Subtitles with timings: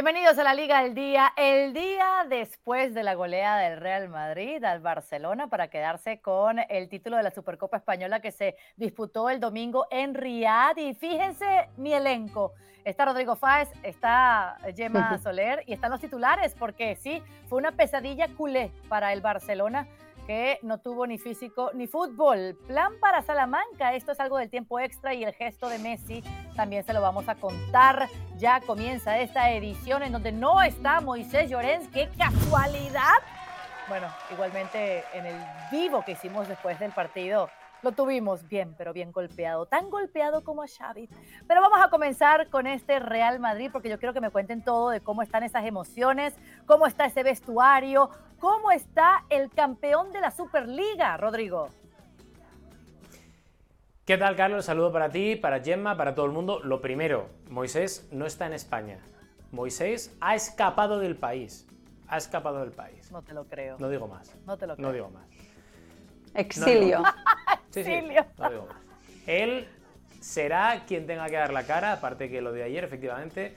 [0.00, 4.62] Bienvenidos a la Liga del Día, el día después de la goleada del Real Madrid
[4.62, 9.40] al Barcelona para quedarse con el título de la Supercopa Española que se disputó el
[9.40, 10.78] domingo en Riyadh.
[10.78, 12.52] Y fíjense mi elenco.
[12.84, 18.28] Está Rodrigo Fáez, está Gemma Soler y están los titulares porque sí, fue una pesadilla
[18.36, 19.88] culé para el Barcelona
[20.28, 22.54] que no tuvo ni físico ni fútbol.
[22.66, 26.22] Plan para Salamanca, esto es algo del tiempo extra y el gesto de Messi
[26.54, 28.08] también se lo vamos a contar.
[28.36, 33.16] Ya comienza esta edición en donde no está Moisés Llorens, qué casualidad.
[33.88, 35.36] Bueno, igualmente en el
[35.72, 37.48] vivo que hicimos después del partido,
[37.82, 41.08] lo tuvimos bien, pero bien golpeado, tan golpeado como a Xavi.
[41.46, 44.90] Pero vamos a comenzar con este Real Madrid porque yo quiero que me cuenten todo
[44.90, 46.34] de cómo están esas emociones,
[46.66, 51.68] cómo está ese vestuario, cómo está el campeón de la Superliga, Rodrigo.
[54.04, 54.64] ¿Qué tal, Carlos?
[54.64, 56.60] Saludo para ti, para Gemma, para todo el mundo.
[56.60, 58.98] Lo primero, Moisés no está en España.
[59.52, 61.66] Moisés ha escapado del país.
[62.08, 63.12] Ha escapado del país.
[63.12, 63.76] No te lo creo.
[63.78, 64.34] No digo más.
[64.46, 64.86] No te lo creo.
[64.86, 65.28] No digo más.
[66.38, 67.02] Exilio.
[67.70, 68.00] Sí, sí,
[68.38, 68.76] no digo más.
[69.26, 69.68] Él
[70.20, 73.54] será quien tenga que dar la cara, aparte que lo de ayer, efectivamente,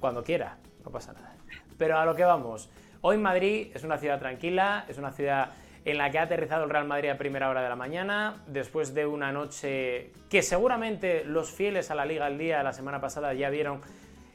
[0.00, 1.34] cuando quiera, no pasa nada.
[1.76, 2.70] Pero a lo que vamos.
[3.02, 5.50] Hoy Madrid es una ciudad tranquila, es una ciudad
[5.84, 8.94] en la que ha aterrizado el Real Madrid a primera hora de la mañana, después
[8.94, 13.34] de una noche que seguramente los fieles a la Liga al día la semana pasada
[13.34, 13.82] ya vieron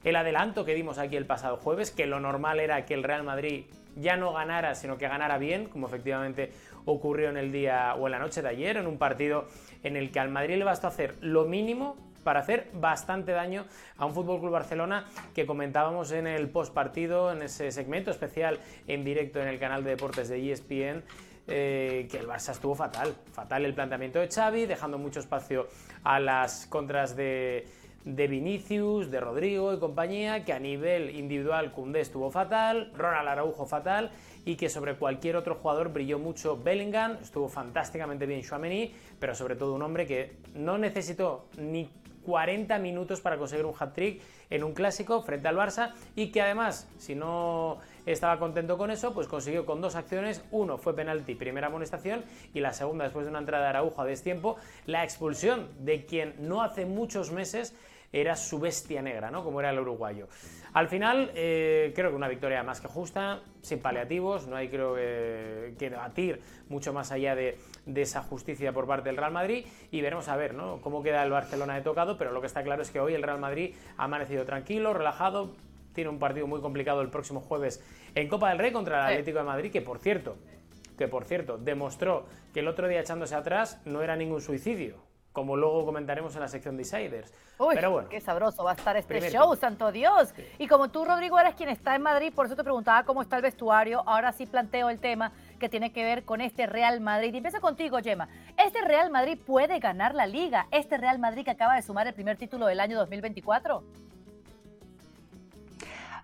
[0.03, 3.23] el adelanto que dimos aquí el pasado jueves, que lo normal era que el Real
[3.23, 6.53] Madrid ya no ganara, sino que ganara bien, como efectivamente
[6.85, 9.45] ocurrió en el día o en la noche de ayer, en un partido
[9.83, 13.65] en el que al Madrid le bastó hacer lo mínimo para hacer bastante daño
[13.97, 18.59] a un Fútbol Club Barcelona que comentábamos en el post partido, en ese segmento especial
[18.87, 21.03] en directo en el canal de deportes de ESPN.
[21.51, 25.67] Eh, que el Barça estuvo fatal, fatal el planteamiento de Xavi, dejando mucho espacio
[26.03, 27.65] a las contras de,
[28.05, 33.65] de Vinicius, de Rodrigo y compañía, que a nivel individual Cundé estuvo fatal, Ronald Araujo
[33.65, 34.11] fatal
[34.49, 39.55] y que sobre cualquier otro jugador brilló mucho Bellingham, estuvo fantásticamente bien Chouameni, pero sobre
[39.55, 41.87] todo un hombre que no necesitó ni
[42.25, 46.89] 40 minutos para conseguir un hat-trick en un clásico frente al Barça y que además,
[46.97, 47.77] si no
[48.07, 52.59] estaba contento con eso, pues consiguió con dos acciones, uno fue penalti, primera amonestación y
[52.59, 54.55] la segunda después de una entrada de Araujo a destiempo,
[54.87, 57.75] la expulsión de quien no hace muchos meses
[58.11, 59.43] era su bestia negra, ¿no?
[59.43, 60.27] Como era el uruguayo.
[60.73, 64.95] Al final, eh, creo que una victoria más que justa, sin paliativos, no hay creo
[64.95, 67.57] que, que debatir mucho más allá de,
[67.95, 70.79] esa justicia por parte del Real Madrid y veremos a ver ¿no?
[70.81, 73.23] cómo queda el Barcelona de tocado, pero lo que está claro es que hoy el
[73.23, 75.55] Real Madrid ha amanecido tranquilo, relajado,
[75.93, 77.83] tiene un partido muy complicado el próximo jueves
[78.15, 80.37] en Copa del Rey contra el Atlético de Madrid, que por cierto,
[80.97, 85.55] que por cierto, demostró que el otro día echándose atrás no era ningún suicidio como
[85.55, 87.31] luego comentaremos en la sección de Insiders.
[87.59, 90.33] Uy, Pero bueno, qué sabroso va a estar este show, santo Dios.
[90.57, 93.35] Y como tú, Rodrigo, eres quien está en Madrid, por eso te preguntaba cómo está
[93.35, 94.01] el vestuario.
[94.07, 97.33] Ahora sí planteo el tema que tiene que ver con este Real Madrid.
[97.33, 98.27] Y empiezo contigo, Gemma.
[98.57, 100.67] ¿Este Real Madrid puede ganar la liga?
[100.71, 103.83] ¿Este Real Madrid que acaba de sumar el primer título del año 2024?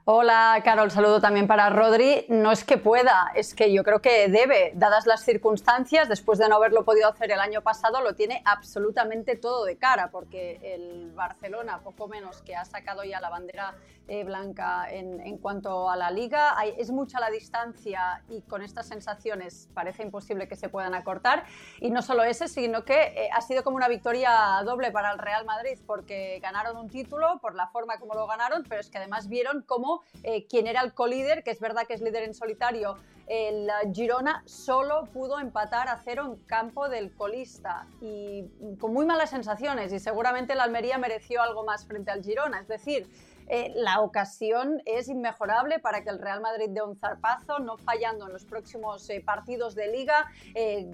[0.08, 2.28] Hola, Carol, saludo también para Rodri.
[2.30, 6.48] No es que pueda, es que yo creo que debe, dadas las circunstancias, después de
[6.48, 11.12] no haberlo podido hacer el año pasado, lo tiene absolutamente todo de cara, porque el
[11.16, 13.74] Barcelona, poco menos que ha sacado ya la bandera
[14.08, 19.68] eh, blanca en, cuanto a la liga, es mucha la distancia y con estas sensaciones
[19.74, 21.44] parece imposible que se puedan acortar.
[21.80, 25.20] Y no solo ese, sino que eh, ha sido como una victoria doble para el
[25.20, 28.98] Real Madrid, porque ganaron un título por la forma como lo ganaron, pero es que
[28.98, 32.34] además vieron cómo eh, quien era el colíder, que es verdad que es líder en
[32.34, 38.46] solitario, el Girona solo pudo empatar a cero en campo del colista y
[38.80, 42.60] con muy malas sensaciones y seguramente el Almería mereció algo más frente al Girona.
[42.60, 43.10] Es decir,
[43.48, 48.26] eh, la ocasión es inmejorable para que el Real Madrid dé un zarpazo, no fallando
[48.28, 50.28] en los próximos eh, partidos de liga,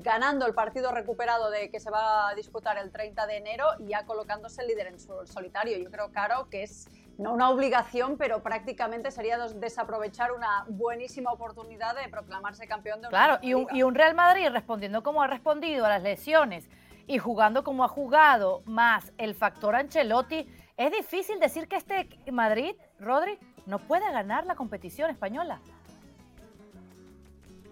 [0.02, 3.88] ganando el partido recuperado de que se va a disputar el 30 de enero y
[3.88, 5.78] ya colocándose líder en solitario.
[5.78, 11.96] Yo creo, Caro, que es no una obligación, pero prácticamente sería desaprovechar una buenísima oportunidad
[11.96, 15.86] de proclamarse campeón de Claro, y un, y un Real Madrid respondiendo como ha respondido
[15.86, 16.68] a las lesiones
[17.08, 20.48] y jugando como ha jugado, más el factor Ancelotti,
[20.82, 23.38] es difícil decir que este Madrid, Rodri,
[23.68, 25.62] no puede ganar la competición española.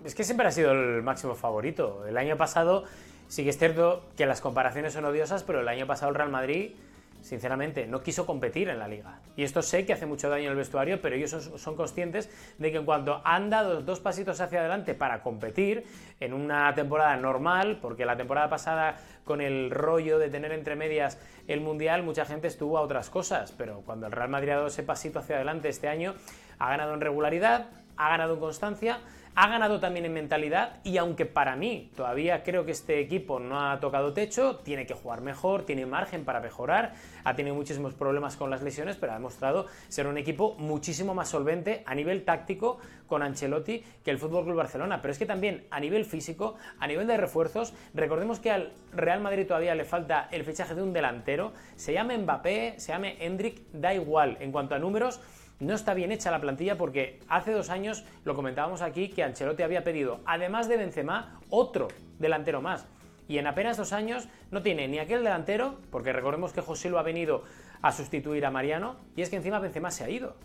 [0.05, 2.05] Es que siempre ha sido el máximo favorito.
[2.05, 2.85] El año pasado
[3.27, 6.29] sí que es cierto que las comparaciones son odiosas, pero el año pasado el Real
[6.29, 6.75] Madrid
[7.21, 9.19] sinceramente, no quiso competir en la liga.
[9.35, 12.77] Y esto sé que hace mucho daño el vestuario, pero ellos son, conscientes de que
[12.77, 15.85] en cuanto han dado dos pasitos hacia adelante para competir
[16.19, 21.19] en una temporada normal, porque la temporada pasada con el rollo de tener entre medias
[21.47, 24.67] el Mundial, mucha gente estuvo a otras cosas, pero cuando el Real Madrid ha dado
[24.67, 26.15] ese pasito hacia adelante este año,
[26.57, 27.67] ha ganado en regularidad,
[27.97, 28.99] ha ganado en constancia,
[29.35, 33.69] ha ganado también en mentalidad y aunque para mí todavía creo que este equipo no
[33.69, 36.93] ha tocado techo, tiene que jugar mejor, tiene margen para mejorar,
[37.23, 41.29] ha tenido muchísimos problemas con las lesiones, pero ha demostrado ser un equipo muchísimo más
[41.29, 45.79] solvente a nivel táctico con Ancelotti que el Club Barcelona, pero es que también a
[45.79, 50.43] nivel físico, a nivel de refuerzos, recordemos que al Real Madrid todavía le falta el
[50.43, 54.79] fichaje de un delantero, se llame Mbappé, se llame Hendrik, da igual, en cuanto a
[54.79, 55.19] números
[55.59, 59.63] no está bien hecha la plantilla porque hace dos años lo comentábamos aquí que Ancelotti
[59.63, 62.87] había pedido, además de Benzema, otro delantero más.
[63.27, 66.97] Y en apenas dos años no tiene ni aquel delantero, porque recordemos que José lo
[66.97, 67.43] ha venido
[67.81, 70.35] a sustituir a Mariano, y es que encima Benzema se ha ido.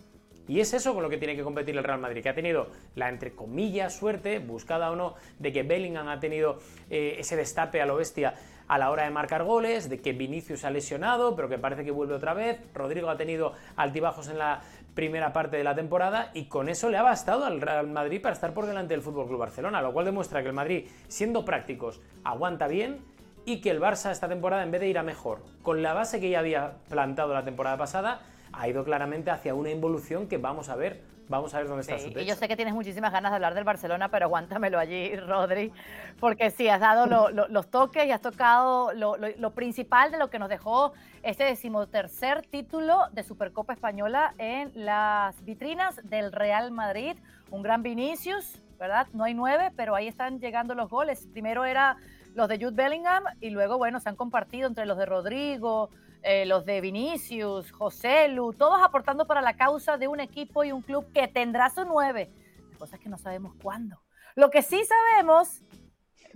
[0.46, 2.68] Y es eso con lo que tiene que competir el Real Madrid, que ha tenido
[2.94, 6.58] la, entre comillas, suerte, buscada o no, de que Bellingham ha tenido
[6.90, 8.34] eh, ese destape a lo bestia
[8.68, 11.90] a la hora de marcar goles, de que Vinicius ha lesionado, pero que parece que
[11.90, 14.62] vuelve otra vez, Rodrigo ha tenido altibajos en la
[14.94, 18.32] primera parte de la temporada y con eso le ha bastado al Real Madrid para
[18.32, 22.68] estar por delante del Club Barcelona, lo cual demuestra que el Madrid, siendo prácticos, aguanta
[22.68, 23.00] bien
[23.44, 26.20] y que el Barça esta temporada en vez de ir a mejor, con la base
[26.20, 28.20] que ya había plantado la temporada pasada,
[28.52, 31.98] ha ido claramente hacia una involución que vamos a ver Vamos a ver dónde está
[31.98, 32.20] su techo.
[32.20, 35.72] Y yo sé que tienes muchísimas ganas de hablar del Barcelona, pero aguántamelo allí, Rodri,
[36.20, 40.48] porque sí, has dado los toques y has tocado lo, principal de lo que nos
[40.48, 40.92] dejó
[41.22, 47.16] este decimotercer título de Supercopa Española en las vitrinas del Real Madrid.
[47.50, 49.06] Un gran Vinicius, ¿verdad?
[49.12, 51.26] No hay nueve, pero ahí están llegando los goles.
[51.32, 51.96] Primero era
[52.34, 55.88] los de Jude Bellingham y luego, bueno, se han compartido entre los de Rodrigo,
[56.24, 60.72] eh, los de Vinicius, José Lu, todos aportando para la causa de un equipo y
[60.72, 62.32] un club que tendrá su nueve.
[62.78, 64.00] Cosas que no sabemos cuándo.
[64.34, 65.62] Lo que sí sabemos,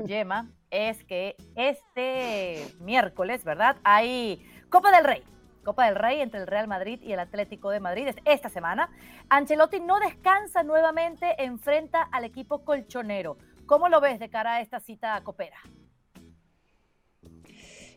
[0.06, 3.76] Gemma, es que este miércoles, ¿verdad?
[3.82, 5.24] Hay Copa del Rey.
[5.64, 8.90] Copa del Rey entre el Real Madrid y el Atlético de Madrid esta semana.
[9.28, 13.38] Ancelotti no descansa nuevamente, enfrenta al equipo colchonero.
[13.66, 15.58] ¿Cómo lo ves de cara a esta cita copera?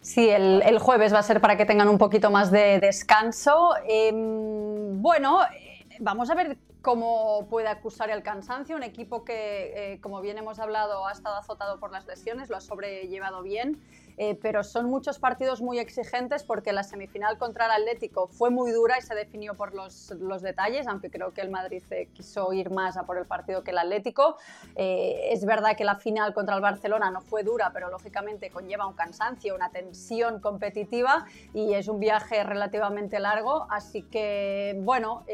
[0.02, 3.76] Sí, el, jueves va a ser para que tengan un poquito más de descanso.
[3.88, 8.76] Em, bueno, eh, vamos a ver cómo puede acusar el cansancio.
[8.76, 12.58] Un equipo que, eh, como bien hemos hablado, ha estado azotado por las lesiones, lo
[12.58, 13.80] ha sobrellevado bien.
[14.24, 18.72] Eh, pero son muchos partidos muy exigentes porque la semifinal contra el Atlético fue muy
[18.72, 22.54] dura y se definió por los, los detalles, aunque creo que el Madrid eh, quiso
[22.54, 24.38] ir más a por el partido que el Atlético.
[24.76, 28.86] Eh, es verdad que la final contra el Barcelona no fue dura, pero lógicamente conlleva
[28.86, 31.26] un cansancio, una tensión competitiva
[31.56, 35.26] y es un viaje relativamente largo, así que bueno,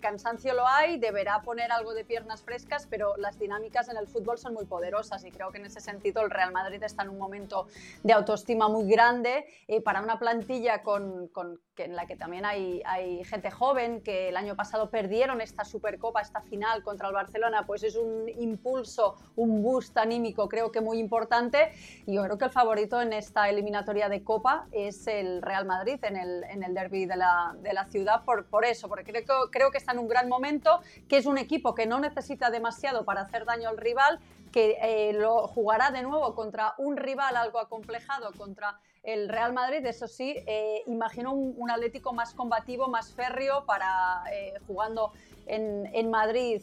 [0.00, 4.38] cansancio lo hay, deberá poner algo de piernas frescas, pero las dinámicas en el fútbol
[4.38, 7.18] son muy poderosas y creo que en ese sentido el Real Madrid está en un
[7.18, 7.66] momento
[8.02, 11.30] de autoestima muy grande eh, para una plantilla con,
[11.74, 15.64] que en la que también hay, hay, gente joven que el año pasado perdieron esta
[15.64, 20.80] Supercopa, esta final contra el Barcelona, pues es un impulso, un boost anímico creo que
[20.80, 21.72] muy importante.
[22.06, 25.98] Y yo creo que el favorito en esta eliminatoria de Copa es el Real Madrid
[26.02, 29.24] en el, en el derby de la, de la ciudad por, por eso, porque creo
[29.24, 32.50] que, creo que está en un gran momento, que es un equipo que no necesita
[32.50, 34.20] demasiado para hacer daño al rival,
[34.52, 39.84] que eh, lo jugará de nuevo contra un rival algo acomplejado, contra el Real Madrid,
[39.84, 45.12] eso sí, eh, imagino un, Atlético más combativo, más férreo para eh, jugando
[45.46, 46.62] en, Madrid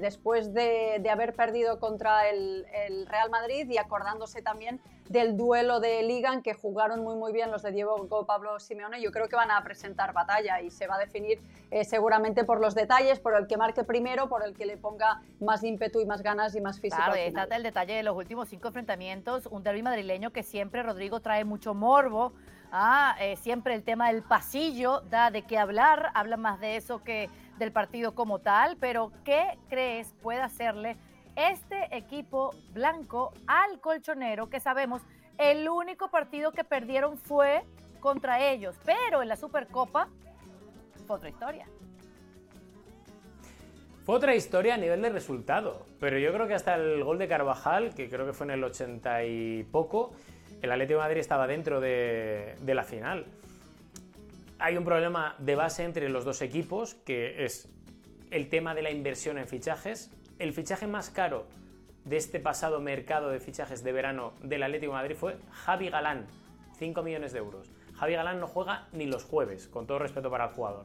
[0.00, 2.66] después de, haber perdido contra el,
[3.06, 7.50] Real Madrid y acordándose también del duelo de Liga en que jugaron muy muy bien
[7.50, 9.00] los de Diego Pablo Simeone.
[9.00, 12.60] Yo creo que van a presentar batalla y se va a definir eh, seguramente por
[12.60, 16.06] los detalles, por el que marque primero, por el que le ponga más ímpetu y
[16.06, 17.02] más ganas y más físico.
[17.04, 21.20] Claro, está el detalle de los últimos cinco enfrentamientos, un derby madrileño que siempre Rodrigo
[21.20, 22.32] trae mucho morbo.
[22.72, 27.02] Ah, eh, siempre el tema del pasillo da de qué hablar, habla más de eso
[27.02, 30.96] que del partido como tal, pero ¿qué crees puede hacerle
[31.36, 35.02] este equipo blanco al colchonero que sabemos
[35.38, 37.62] el único partido que perdieron fue
[38.00, 40.08] contra ellos, pero en la Supercopa
[41.06, 41.66] fue otra historia.
[44.04, 47.26] Fue otra historia a nivel de resultado, pero yo creo que hasta el gol de
[47.28, 50.12] Carvajal, que creo que fue en el 80 y poco,
[50.62, 53.26] el Atlético de Madrid estaba dentro de, de la final.
[54.58, 57.68] Hay un problema de base entre los dos equipos, que es
[58.30, 61.46] el tema de la inversión en fichajes el fichaje más caro
[62.04, 66.26] de este pasado mercado de fichajes de verano del Atlético de Madrid fue Javi Galán,
[66.78, 67.70] 5 millones de euros.
[67.94, 70.84] Javi Galán no juega ni los jueves, con todo respeto para el jugador.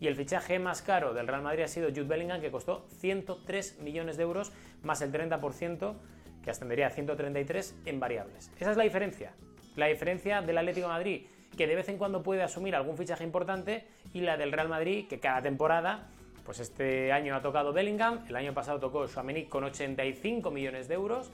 [0.00, 3.78] Y el fichaje más caro del Real Madrid ha sido Jude Bellingham, que costó 103
[3.80, 4.50] millones de euros,
[4.82, 5.94] más el 30%,
[6.42, 8.50] que ascendería a 133 en variables.
[8.58, 9.34] Esa es la diferencia.
[9.76, 13.24] La diferencia del Atlético de Madrid, que de vez en cuando puede asumir algún fichaje
[13.24, 16.08] importante, y la del Real Madrid, que cada temporada,
[16.50, 20.94] pues este año ha tocado Bellingham, el año pasado tocó Chouameni con 85 millones de
[20.94, 21.30] euros,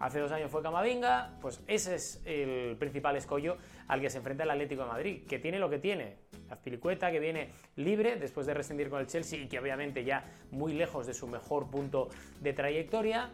[0.00, 4.42] Hace dos años fue Camavinga, pues ese es el principal escollo al que se enfrenta
[4.42, 6.16] el Atlético de Madrid, que tiene lo que tiene.
[6.48, 10.72] Azpilicueta, que viene libre después de rescindir con el Chelsea y que obviamente ya muy
[10.72, 12.08] lejos de su mejor punto
[12.40, 13.30] de trayectoria.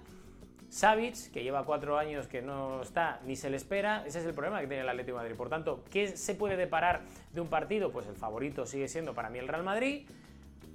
[0.68, 4.34] Savic, que lleva cuatro años que no está ni se le espera, ese es el
[4.34, 5.36] problema que tiene el Atlético de Madrid.
[5.36, 7.90] Por tanto, ¿qué se puede deparar de un partido?
[7.90, 10.06] Pues el favorito sigue siendo para mí el Real Madrid,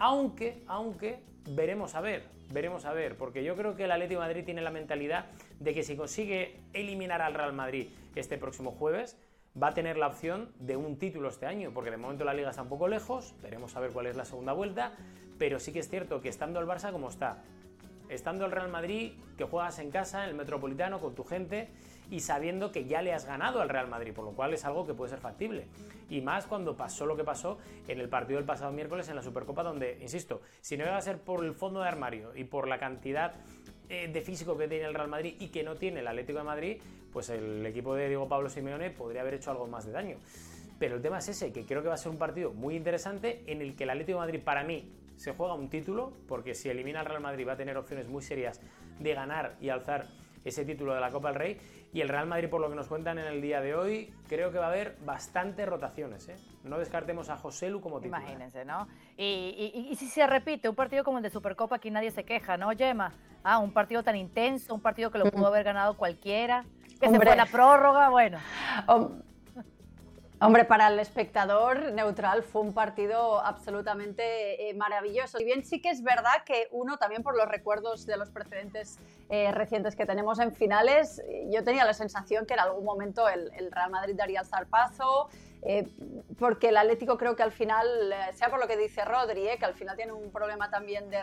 [0.01, 1.19] aunque, aunque,
[1.51, 4.61] veremos a ver, veremos a ver, porque yo creo que el Atlético de Madrid tiene
[4.63, 5.27] la mentalidad
[5.59, 9.15] de que si consigue eliminar al Real Madrid este próximo jueves,
[9.61, 12.49] va a tener la opción de un título este año, porque de momento la liga
[12.49, 14.93] está un poco lejos, veremos a ver cuál es la segunda vuelta,
[15.37, 17.43] pero sí que es cierto que estando el Barça como está,
[18.09, 21.69] estando el Real Madrid, que juegas en casa, en el Metropolitano, con tu gente,
[22.11, 24.85] y sabiendo que ya le has ganado al Real Madrid, por lo cual es algo
[24.85, 25.65] que puede ser factible.
[26.09, 29.23] Y más cuando pasó lo que pasó en el partido del pasado miércoles en la
[29.23, 32.67] Supercopa, donde, insisto, si no iba a ser por el fondo de armario y por
[32.67, 33.35] la cantidad
[33.87, 36.43] eh, de físico que tiene el Real Madrid y que no tiene el Atlético de
[36.43, 36.81] Madrid,
[37.13, 40.17] pues el equipo de Diego Pablo Simeone podría haber hecho algo más de daño.
[40.79, 43.41] Pero el tema es ese, que creo que va a ser un partido muy interesante
[43.47, 46.67] en el que el Atlético de Madrid para mí se juega un título, porque si
[46.67, 48.59] elimina al Real Madrid va a tener opciones muy serias
[48.99, 50.09] de ganar y alzar
[50.43, 51.61] ese título de la Copa del Rey.
[51.93, 54.51] Y el Real Madrid, por lo que nos cuentan en el día de hoy, creo
[54.51, 56.29] que va a haber bastantes rotaciones.
[56.29, 56.37] ¿eh?
[56.63, 58.21] No descartemos a José Lu como titular.
[58.21, 58.87] Imagínense, ¿no?
[59.17, 62.57] Y, y, si se repite un partido como el de Supercopa, aquí nadie se queja,
[62.57, 63.13] ¿no, Gemma?
[63.43, 66.63] Ah, un partido tan intenso, un partido que lo pudo haber ganado cualquiera,
[66.99, 68.37] que se fue la prórroga, bueno.
[68.87, 69.23] Hombre,
[70.67, 75.39] para el espectador neutral fue un partido absolutamente eh, maravilloso.
[75.39, 78.97] Y bien sí que es verdad que uno, también por los recuerdos de los precedentes
[79.29, 81.21] eh, recientes que tenemos en finales,
[81.51, 85.29] yo tenía la sensación que en algún momento el, el Real Madrid daría el zarpazo,
[85.63, 85.87] eh,
[86.39, 89.57] porque el Atlético creo que al final, eh, sea por lo que dice Rodri, eh,
[89.59, 91.21] que al final tiene un problema también de,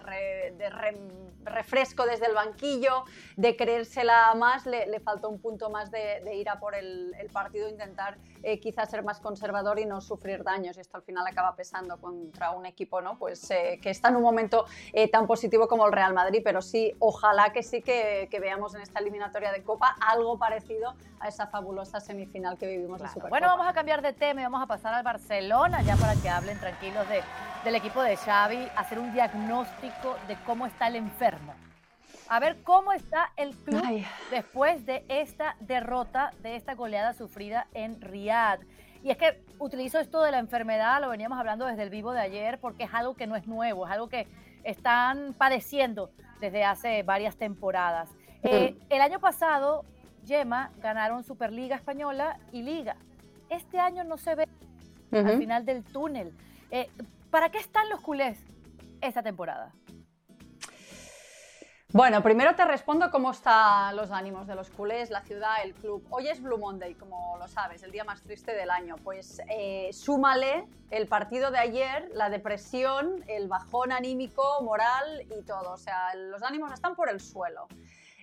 [1.44, 3.04] refresco desde el banquillo,
[3.36, 7.68] de creérsela más, le, le faltó un punto más de, ir a por el, partido,
[7.68, 8.18] intentar
[8.62, 10.76] quizás ser más conservador y no sufrir daños.
[10.76, 13.18] Y esto al final acaba pesando contra un equipo ¿no?
[13.18, 14.66] pues, que está en un momento
[15.10, 19.00] tan positivo como el Real Madrid, pero sí, ojalá que sí que, veamos en esta
[19.00, 23.30] eliminatoria de Copa algo parecido a esa fabulosa semifinal que vivimos en Supercopa.
[23.30, 26.28] Bueno, vamos a cambiar de tema me vamos a pasar al Barcelona ya para que
[26.28, 27.22] hablen tranquilos de,
[27.64, 31.54] del equipo de Xavi, hacer un diagnóstico de cómo está el enfermo.
[32.28, 38.00] A ver cómo está el club después de esta derrota, de esta goleada sufrida en
[38.00, 38.60] Riyadh.
[39.02, 42.20] Y es que utilizo esto de la enfermedad, lo veníamos hablando desde el vivo de
[42.20, 44.26] ayer, porque es algo que no es nuevo, es algo que
[44.64, 48.10] están padeciendo desde hace varias temporadas.
[48.42, 49.84] Eh, el año pasado,
[50.24, 52.96] Yema ganaron Superliga Española y Liga
[53.50, 54.48] este año no se ve
[55.12, 56.32] al final del túnel.
[56.70, 56.88] Eh,
[57.30, 58.38] ¿Para qué están los culés
[59.00, 59.72] esta temporada?
[61.90, 66.06] Bueno, primero te respondo cómo están los ánimos de los culés, la ciudad, el club.
[66.10, 68.96] Hoy es Blue Monday, como lo sabes, el día más triste del año.
[69.02, 75.72] Pues eh, súmale el partido de ayer, la depresión, el bajón anímico, moral y todo.
[75.72, 77.68] O sea, los ánimos están por el suelo.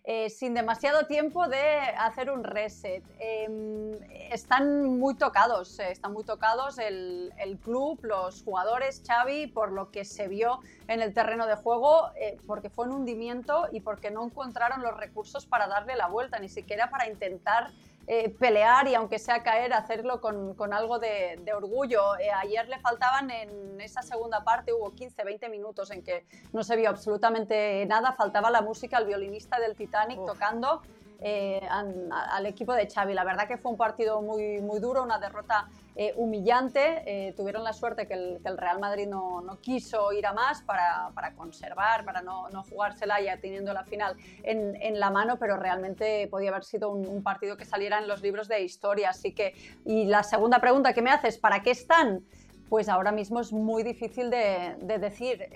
[0.08, 3.04] Eh, sin demasiado tiempo de hacer un reset.
[3.18, 3.94] Em,
[4.32, 7.34] están muy tocados, eh, están muy tocados el,
[7.64, 12.38] club, los jugadores, Xavi, por lo que se vio en el terreno de juego, eh,
[12.46, 16.50] porque fue un hundimiento y porque no encontraron los recursos para darle la vuelta, ni
[16.50, 17.72] siquiera para intentar
[18.08, 22.18] eh, pelear y aunque sea caer, hacerlo con, con algo de, orgullo.
[22.20, 26.64] Eh, ayer le faltaban en esa segunda parte, hubo 15, 20 minutos en que no
[26.64, 30.82] se vio absolutamente nada, faltaba la música, el violinista del Titanic tocando.
[31.22, 33.14] Eh, al, equipo de Xavi.
[33.14, 37.04] La verdad que fue un partido muy, muy duro, una derrota eh, humillante.
[37.06, 41.12] Eh, tuvieron la suerte que el, Real Madrid no, no, quiso ir a más para,
[41.14, 45.58] para conservar, para no, no, jugársela ya teniendo la final en, en, la mano, pero
[45.58, 49.10] realmente podía haber sido un, partido que saliera en los libros de historia.
[49.10, 49.56] Así que,
[49.86, 52.24] y la segunda pregunta que me haces, ¿para qué están?
[52.70, 55.48] Pues ahora mismo es muy difícil de, de decir.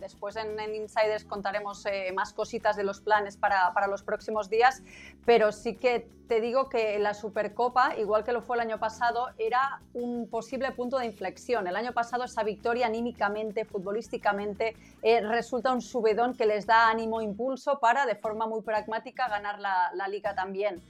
[0.00, 4.82] Después en, Insiders contaremos eh, más cositas de los planes para, para, los próximos días,
[5.24, 9.28] pero sí que te digo que la Supercopa, igual que lo fue el año pasado,
[9.38, 11.66] era un posible punto de inflexión.
[11.66, 17.20] El año pasado esa victoria anímicamente, futbolísticamente, eh, resulta un subedón que les da ánimo,
[17.20, 20.80] impulso para, de forma muy pragmática, ganar la, la liga también.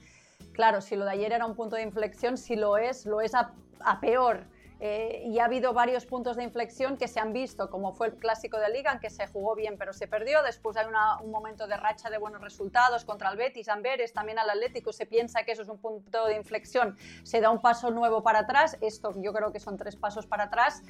[0.53, 3.33] Claro, si lo de ayer era un punto de inflexión, si lo es, lo es
[3.35, 3.51] a
[3.85, 4.43] a peor.
[4.83, 8.15] Eh, y ha habido varios puntos de inflexión que se han visto, como fue el
[8.15, 10.41] clásico de Liga, en que se jugó bien pero se perdió.
[10.41, 10.87] Después hay
[11.21, 14.91] un momento de racha de buenos resultados contra el Betis, Amberes, también al Atlético.
[14.91, 18.39] Se piensa que eso es un punto de inflexión, se da un paso nuevo para
[18.39, 18.75] atrás.
[18.81, 20.81] Esto yo creo que son tres pasos para atrás.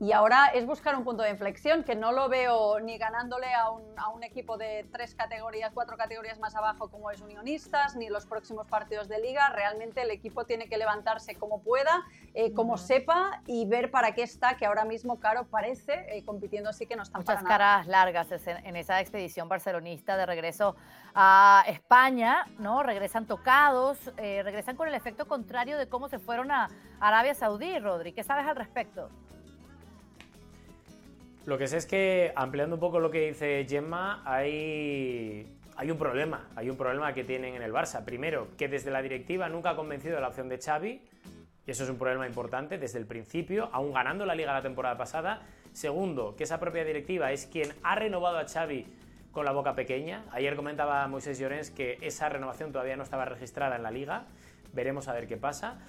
[0.00, 3.70] Y ahora es buscar un punto de inflexión que no lo veo ni ganándole a
[3.70, 8.08] un, a un, equipo de tres categorías, cuatro categorías más abajo como es Unionistas, ni
[8.08, 9.50] los próximos partidos de liga.
[9.50, 14.22] Realmente el equipo tiene que levantarse como pueda, eh, como sepa y ver para qué
[14.22, 17.86] está, que ahora mismo Caro parece eh, compitiendo así que no están Muchas para caras
[17.86, 20.76] largas en esa expedición barcelonista de regreso
[21.14, 22.82] a España, ¿no?
[22.82, 26.68] Regresan tocados, eh, regresan con el efecto contrario de cómo se fueron a
[27.00, 28.12] Arabia Saudí, Rodri.
[28.12, 29.10] ¿Qué sabes al respecto?
[31.44, 35.98] Lo que sé es que, ampliando un poco lo que dice Gemma, hay, hay un
[35.98, 36.48] problema.
[36.54, 38.04] Hay un problema que tienen en el Barça.
[38.04, 41.02] Primero, que desde la directiva nunca ha convencido de la opción de Xavi.
[41.66, 44.96] Y eso es un problema importante desde el principio, aún ganando la liga la temporada
[44.96, 45.42] pasada.
[45.72, 48.86] Segundo, que esa propia directiva es quien ha renovado a Xavi
[49.32, 50.24] con la boca pequeña.
[50.30, 54.26] Ayer comentaba Moisés Llorens que esa renovación todavía no estaba registrada en la liga.
[54.74, 55.80] Veremos a ver qué pasa.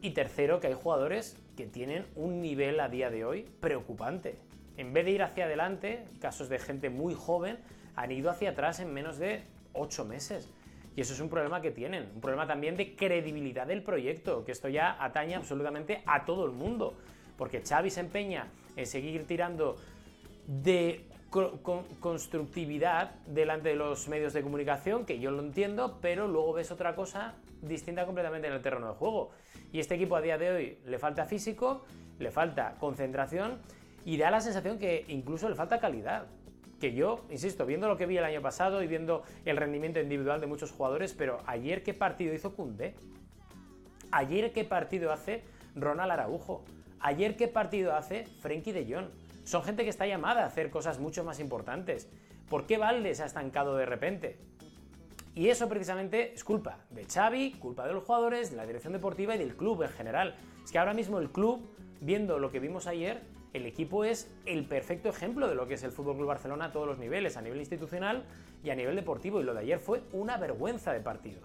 [0.00, 4.45] Y tercero, que hay jugadores que tienen un nivel a día de hoy preocupante
[4.76, 7.58] en vez de ir hacia adelante, casos de gente muy joven
[7.94, 9.42] han ido hacia atrás en menos de
[9.72, 10.50] 8 meses.
[10.94, 14.52] Y eso es un problema que tienen, un problema también de credibilidad del proyecto, que
[14.52, 16.94] esto ya atañe absolutamente a todo el mundo.
[17.36, 19.76] Porque Xavi se empeña en seguir tirando
[20.46, 21.04] de
[22.00, 26.94] constructividad delante de los medios de comunicación, que yo lo entiendo, pero luego ves otra
[26.94, 29.32] cosa distinta completamente en el terreno de juego.
[29.72, 31.84] Y este equipo a día de hoy le falta físico,
[32.18, 33.58] le falta concentración
[34.06, 36.26] y da la sensación que incluso le falta calidad.
[36.80, 40.40] Que yo, insisto, viendo lo que vi el año pasado y viendo el rendimiento individual
[40.40, 42.94] de muchos jugadores, pero ayer qué partido hizo Cundé.
[44.12, 45.42] Ayer qué partido hace
[45.74, 46.64] Ronald Araujo.
[47.00, 49.08] Ayer qué partido hace Frenkie de Jong.
[49.42, 52.08] Son gente que está llamada a hacer cosas mucho más importantes.
[52.48, 54.38] ¿Por qué Valde se ha estancado de repente?
[55.34, 59.34] Y eso precisamente es culpa de Xavi, culpa de los jugadores, de la dirección deportiva
[59.34, 60.36] y del club en general.
[60.62, 63.20] Es que ahora mismo el club, viendo lo que vimos ayer,
[63.52, 66.72] el equipo es el perfecto ejemplo de lo que es el Fútbol Club Barcelona a
[66.72, 68.24] todos los niveles, a nivel institucional
[68.62, 69.40] y a nivel deportivo.
[69.40, 71.40] Y lo de ayer fue una vergüenza de partido.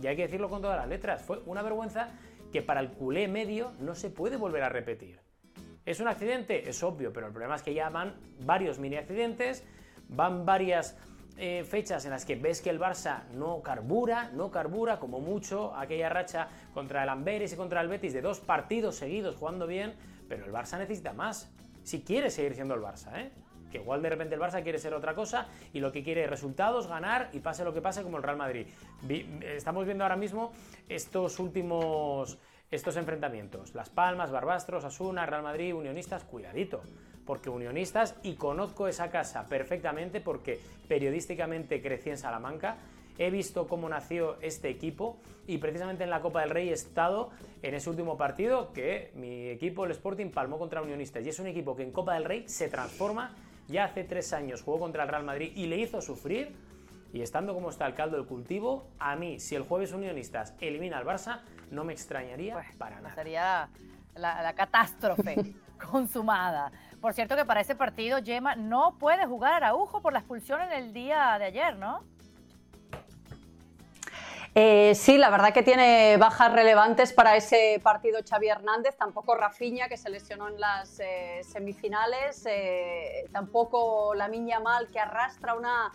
[0.00, 2.10] Y hay que decirlo con todas las letras, fue una vergüenza
[2.52, 5.18] que para el culé medio no se puede volver a repetir.
[5.84, 6.68] ¿Es un accidente?
[6.68, 9.64] Es obvio, pero el problema es que ya van varios mini accidentes,
[10.08, 10.96] van varias
[11.36, 15.74] eh, fechas en las que ves que el Barça no carbura, no carbura como mucho
[15.74, 19.94] aquella racha contra el Amberes y contra el Betis de dos partidos seguidos jugando bien,
[20.30, 21.52] pero el Barça necesita más.
[21.82, 23.32] Si quiere seguir siendo el Barça, ¿eh?
[23.70, 26.30] Que igual de repente el Barça quiere ser otra cosa y lo que quiere es
[26.30, 28.66] resultados, ganar y pase lo que pase como el Real Madrid.
[29.42, 30.52] Estamos viendo ahora mismo
[30.88, 32.38] estos últimos
[32.70, 33.74] estos enfrentamientos.
[33.74, 36.82] Las Palmas, Barbastros, Asuna, Real Madrid, Unionistas, cuidadito.
[37.26, 42.76] Porque Unionistas, y conozco esa casa perfectamente porque periodísticamente crecí en Salamanca,
[43.20, 47.30] he visto cómo nació este equipo y precisamente en la Copa del Rey he estado
[47.62, 51.26] en ese último partido que mi equipo, el Sporting, palmó contra Unionistas.
[51.26, 53.36] Y es un equipo que en Copa del Rey se transforma.
[53.68, 56.56] Ya hace tres años jugó contra el Real Madrid y le hizo sufrir.
[57.12, 60.96] Y estando como está el caldo del cultivo, a mí, si el jueves Unionistas elimina
[60.96, 63.14] al Barça, no me extrañaría pues, para nada.
[63.14, 63.68] Sería
[64.14, 65.54] la, la catástrofe
[65.90, 66.72] consumada.
[67.02, 70.72] Por cierto que para ese partido, Yema no puede jugar Araujo por la expulsión en
[70.72, 72.02] el día de ayer, ¿no?
[74.56, 79.88] Eh, sí, la verdad que tiene bajas relevantes para ese partido Xavi Hernández, tampoco Rafinha
[79.88, 85.92] que se lesionó en las eh, semifinales, eh, tampoco la Miña Mal que arrastra una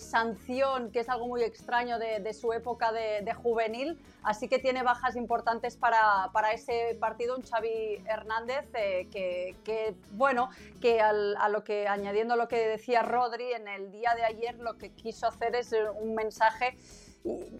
[0.00, 5.16] sanción que es algo muy extraño de, su época de, juvenil, así que tiene bajas
[5.16, 10.48] importantes para, ese partido un Xavi Hernández que, bueno,
[10.80, 14.78] que a lo que añadiendo lo que decía Rodri en el día de ayer lo
[14.78, 16.76] que quiso hacer es un mensaje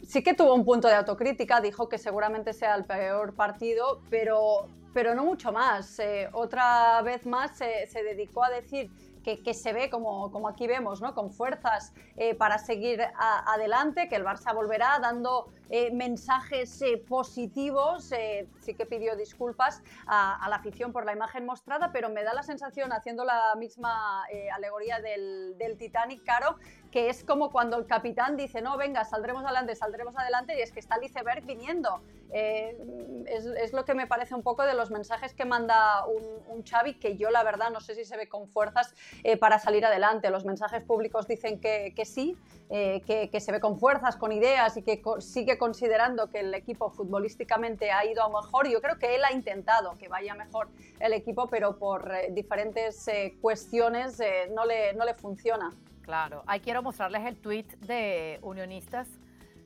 [0.07, 4.67] sí que tuvo un punto de autocrítica, dijo que seguramente sea el peor partido, pero,
[4.95, 5.99] pero no mucho más.
[5.99, 8.91] Eh, otra vez más se, dedicó a decir
[9.23, 11.13] que, se ve, como, como, aquí vemos, ¿no?
[11.13, 18.13] con fuerzas eh, para seguir adelante, que el Barça volverá dando eh, mensajes positivos.
[18.61, 22.43] sí que pidió disculpas a, la afición por la imagen mostrada, pero me da la
[22.43, 24.25] sensación, haciendo la misma
[24.55, 26.57] alegoría del, del Titanic, Caro,
[26.91, 30.73] que es como cuando el capitán dice, no, venga, saldremos adelante, saldremos adelante, y es
[30.73, 32.01] que está el iceberg viniendo.
[32.33, 36.63] Eh, es, lo que me parece un poco de los mensajes que manda un, un
[36.65, 39.85] Xavi, que yo la verdad no sé si se ve con fuerzas eh, para salir
[39.85, 40.31] adelante.
[40.31, 42.37] Los mensajes públicos dicen que, sí,
[42.71, 46.91] eh, que, se ve con fuerzas, con ideas y que sigue considerando que el equipo
[46.91, 48.69] futbolísticamente ha ido a mejor.
[48.69, 50.69] Yo creo que él ha intentado que vaya mejor
[51.01, 53.09] el equipo, pero por diferentes
[53.41, 54.19] cuestiones
[54.55, 55.73] no, le, no le funciona.
[56.03, 59.09] Claro, ahí quiero mostrarles el tweet de Unionistas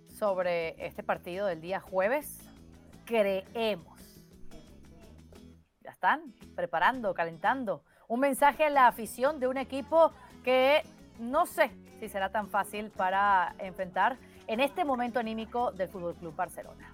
[0.08, 2.50] sobre este partido del día jueves
[3.10, 3.98] creemos.
[5.80, 7.82] Ya están preparando, calentando.
[8.06, 10.12] Un mensaje a la afición de un equipo
[10.44, 10.82] que
[11.18, 14.16] no sé si será tan fácil para enfrentar
[14.50, 16.92] en este momento anímico del Fútbol Club Barcelona.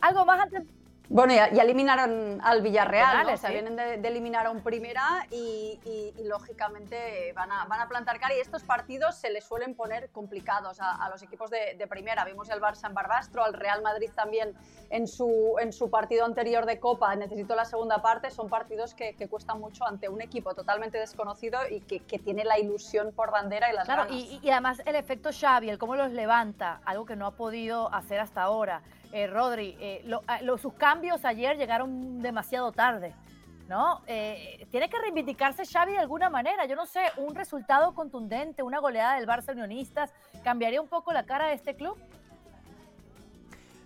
[0.00, 0.62] Algo más antes
[1.10, 3.32] bueno, ya, eliminaron al Villarreal, ¿no?
[3.32, 5.78] o sea, vienen de, eliminar a un primera y,
[6.22, 10.78] lógicamente van a, van a, plantar cara y estos partidos se les suelen poner complicados
[10.80, 12.24] a, los equipos de, primera.
[12.24, 14.54] Vimos el Barça en Barbastro, al Real Madrid también
[14.90, 19.16] en su, en su partido anterior de Copa, necesito la segunda parte, son partidos que,
[19.28, 23.74] cuestan mucho ante un equipo totalmente desconocido y que, tiene la ilusión por bandera y
[23.74, 27.26] las claro, Y, y además el efecto Xavi, el cómo los levanta, algo que no
[27.26, 28.82] ha podido hacer hasta ahora.
[29.12, 33.14] Eh, Rodri, eh, ah, sus cambios ayer llegaron demasiado tarde,
[33.68, 34.02] ¿no?
[34.06, 36.64] Eh, tiene que reivindicarse Xavi de alguna manera.
[36.66, 41.24] Yo no sé, un resultado contundente, una goleada del Barça Unionistas, ¿cambiaría un poco la
[41.24, 41.98] cara de este club?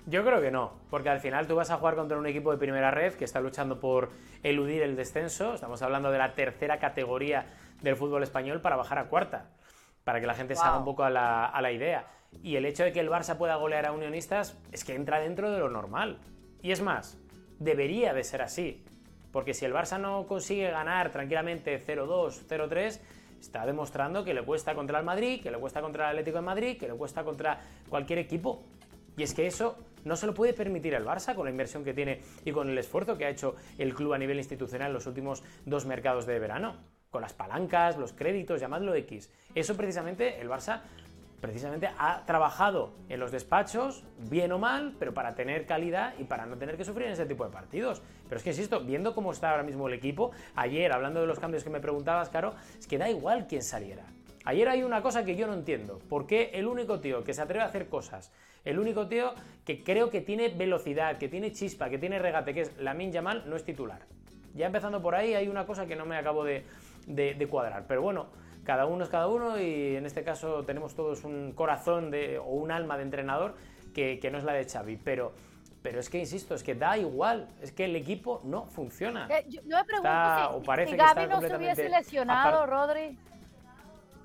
[0.06, 2.58] Yo creo que no, porque al final tú vas a jugar contra un equipo de
[2.58, 4.10] primera red que está luchando por
[4.42, 5.54] eludir el descenso.
[5.54, 7.46] Estamos hablando de la tercera categoría
[7.80, 9.46] del fútbol español para bajar a cuarta,
[10.04, 12.04] para que la gente se haga un poco a la, a la idea.
[12.42, 15.51] Y el hecho de que el Barça pueda golear a Unionistas es que entra dentro
[15.51, 16.18] de lo normal.
[16.62, 17.18] Y es más,
[17.59, 18.85] debería de ser así.
[19.33, 23.01] Porque si el Barça no consigue ganar tranquilamente 0-2, 0-3,
[23.40, 26.42] está demostrando que le cuesta contra el Madrid, que le cuesta contra el Atlético de
[26.42, 28.62] Madrid, que le cuesta contra cualquier equipo.
[29.16, 31.94] Y es que eso no se lo puede permitir el Barça con la inversión que
[31.94, 35.07] tiene y con el esfuerzo que ha hecho el club a nivel institucional en los
[35.07, 36.77] últimos dos mercados de verano.
[37.11, 39.31] Con las palancas, los créditos, llamadlo X.
[39.55, 40.83] Eso precisamente el Barça
[41.44, 46.46] precisamente ha trabajado en los despachos, bien o mal, pero para tener calidad y para
[46.46, 48.00] no tener que sufrir en ese tipo de partidos.
[48.30, 51.38] Pero es que, insisto, viendo cómo está ahora mismo el equipo, ayer, hablando de los
[51.38, 54.07] cambios que me preguntabas, Caro, es que da igual quién saliera.
[54.46, 55.98] Ayer hay una cosa que yo no entiendo.
[56.09, 58.33] ¿Por qué el único tío que se atreve a hacer cosas,
[58.64, 59.35] el único tío
[59.66, 63.50] que creo que tiene velocidad, que tiene chispa, que tiene regate, que es Lamin Yamal,
[63.50, 64.00] no es titular?
[64.54, 66.64] Ya empezando por ahí, hay una cosa que no me acabo de,
[67.07, 67.85] de cuadrar.
[67.87, 68.28] Pero bueno,
[68.64, 72.46] cada uno es cada uno y en este caso tenemos todos un corazón de, o
[72.46, 73.55] un alma de entrenador
[73.94, 75.33] que, no es la de Xavi, pero...
[75.83, 79.29] Pero es que, insisto, es que da igual, es que el equipo no funciona.
[79.31, 83.18] Eh, yo, me pregunto si, o parece Gaby no se hubiese lesionado, Rodri.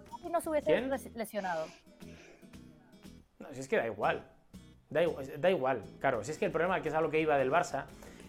[0.10, 1.66] Gaby no se hubiese lesionado.
[3.40, 4.24] No, si es que da igual.
[4.90, 5.02] Da,
[5.38, 6.24] da igual, claro.
[6.24, 7.88] Si es que el problema, que es a lo que iba del Barça,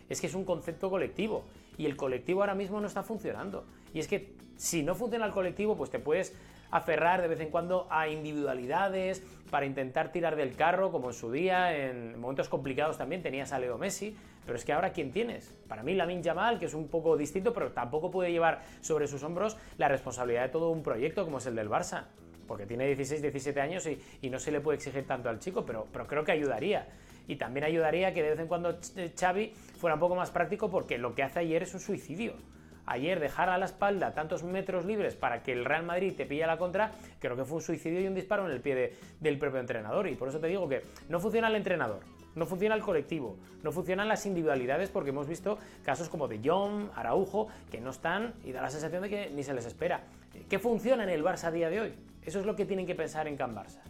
[0.09, 1.44] es que es un concepto colectivo.
[1.79, 3.64] Y el colectivo ahora mismo no está funcionando.
[3.92, 6.35] Y es que si no funciona el colectivo, pues te puedes
[6.70, 11.33] aferrar de vez en cuando a individualidades para intentar tirar del carro, como en su
[11.33, 15.55] día, en momentos complicados también tenías a Leo Messi, pero es que ahora ¿quién tienes?
[15.68, 19.22] Para mí Lamin Yamal, que es un poco distinto, pero tampoco puede llevar sobre sus
[19.22, 22.05] hombros la responsabilidad de todo un proyecto como es el del Barça,
[22.46, 25.87] porque tiene 16, 17 años y, no se le puede exigir tanto al chico, pero,
[25.92, 26.88] pero creo que ayudaría.
[27.26, 28.79] Y también ayudaría que de vez en cuando
[29.18, 32.35] Xavi fuera un poco más práctico porque lo que hace ayer es un suicidio
[32.90, 36.46] ayer dejar a la espalda tantos metros libres para que el Real Madrid te pille
[36.46, 39.61] la contra, creo que fue un suicidio y un disparo en el pie del propio
[39.61, 40.09] entrenador.
[40.09, 42.00] Y por eso te digo que no funciona el entrenador,
[42.35, 46.90] no funciona el colectivo, no funcionan las individualidades porque hemos visto casos como de John,
[46.96, 50.03] Araujo, que no están y da la sensación de que ni se les espera.
[50.48, 51.94] ¿Qué funciona en el Barça a día de hoy?
[52.24, 53.81] Eso es lo que tienen que pensar en Can Barça.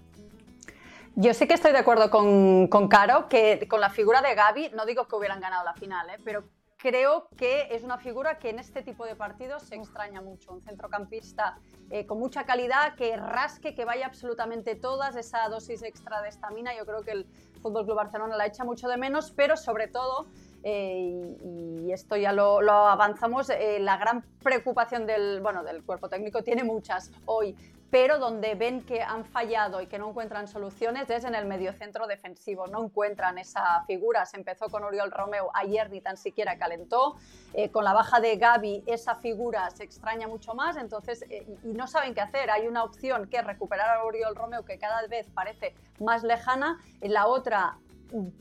[1.17, 4.71] Yo sí que estoy de acuerdo con, con, Caro, que con la figura de Gaby,
[4.75, 6.19] no digo que hubieran ganado la final, ¿eh?
[6.25, 6.45] pero
[6.81, 10.53] creo que es una figura que en este tipo de partidos se extraña mucho.
[10.53, 11.59] Un centrocampista
[11.91, 16.75] eh, con mucha calidad, que rasque, que vaya absolutamente todas, esa dosis extra de estamina.
[16.77, 17.27] Yo creo que el
[17.63, 20.27] Fútbol Club Barcelona la echa mucho de menos, pero sobre todo.
[20.63, 26.43] Eh, y, esto ya lo, avanzamos, eh, la gran preocupación del, bueno, del cuerpo técnico
[26.43, 27.57] tiene muchas hoy,
[27.91, 32.07] pero donde ven que han fallado y que no encuentran soluciones es en el mediocentro
[32.07, 32.67] defensivo.
[32.69, 34.25] No encuentran esa figura.
[34.27, 37.17] Se empezó con Oriol Romeo, ayer ni tan siquiera calentó.
[37.53, 41.69] Eh, con la baja de Gaby, esa figura se extraña mucho más, entonces, eh, y
[41.69, 42.51] no saben qué hacer.
[42.51, 46.79] Hay una opción que es recuperar a Oriol Romeo, que cada vez parece más lejana.
[47.01, 47.77] La otra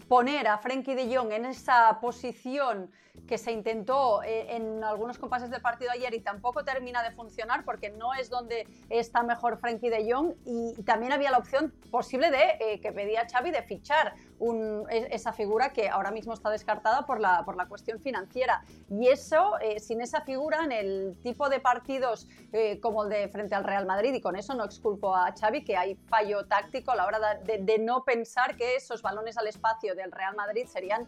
[0.07, 2.89] poner a Frenkie de Jong en esa posición
[3.27, 7.63] que se intentó eh, en algunos compases del partido ayer y tampoco termina de funcionar
[7.65, 12.31] porque no es donde está mejor Frenkie de Jong y también había la opción posible
[12.31, 14.15] de eh, que pedía Xavi de fichar
[14.89, 18.63] e, esa figura que ahora mismo está descartada por la, por la cuestión financiera.
[18.89, 22.27] Y eso, eh, sin esa figura, en el tipo de partidos
[22.81, 25.77] como el de frente al Real Madrid, y con eso no exculpo a Xavi, que
[25.77, 30.11] hay fallo táctico a la hora de, no pensar que esos balones al espacio del
[30.11, 31.07] Real Madrid serían,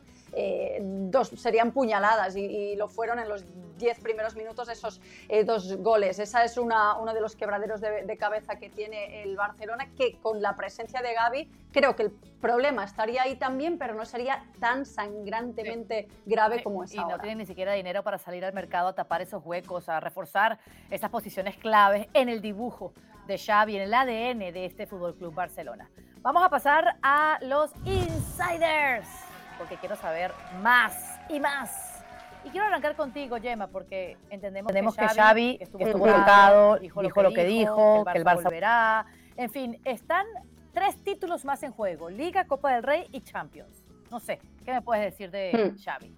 [1.10, 3.46] dos, serían puñaladas y, lo fueron en los
[3.78, 6.20] 10 primeros minutos esos eh, dos goles.
[6.20, 10.42] Esa es una, uno de los quebraderos de, cabeza que tiene el Barcelona, que con
[10.42, 14.86] la presencia de Gaby creo que el problema estaría ahí también, pero no sería tan
[14.86, 17.16] sangrantemente grave como es y ahora.
[17.16, 20.00] Y no tienen ni siquiera dinero para salir al mercado a tapar esos huecos, a
[20.00, 20.60] reforzar
[20.90, 22.94] esas posiciones claves en el dibujo
[23.28, 25.90] de Xavi, en el ADN de este Fútbol Club Barcelona.
[26.22, 27.72] Vamos a pasar a los
[28.32, 29.08] insiders,
[29.58, 31.92] porque quiero saber más y más
[32.44, 38.04] y quiero arrancar contigo, Gemma, porque entendemos, que, Xavi, estuvo, estuvo dijo, lo que dijo,
[38.12, 39.06] que el Barça, volverá.
[39.38, 40.26] En fin, están
[40.74, 43.86] tres títulos más en juego, Liga, Copa del Rey y Champions.
[44.10, 45.84] No sé, ¿qué me puedes decir de hmm.
[45.84, 46.18] Xavi?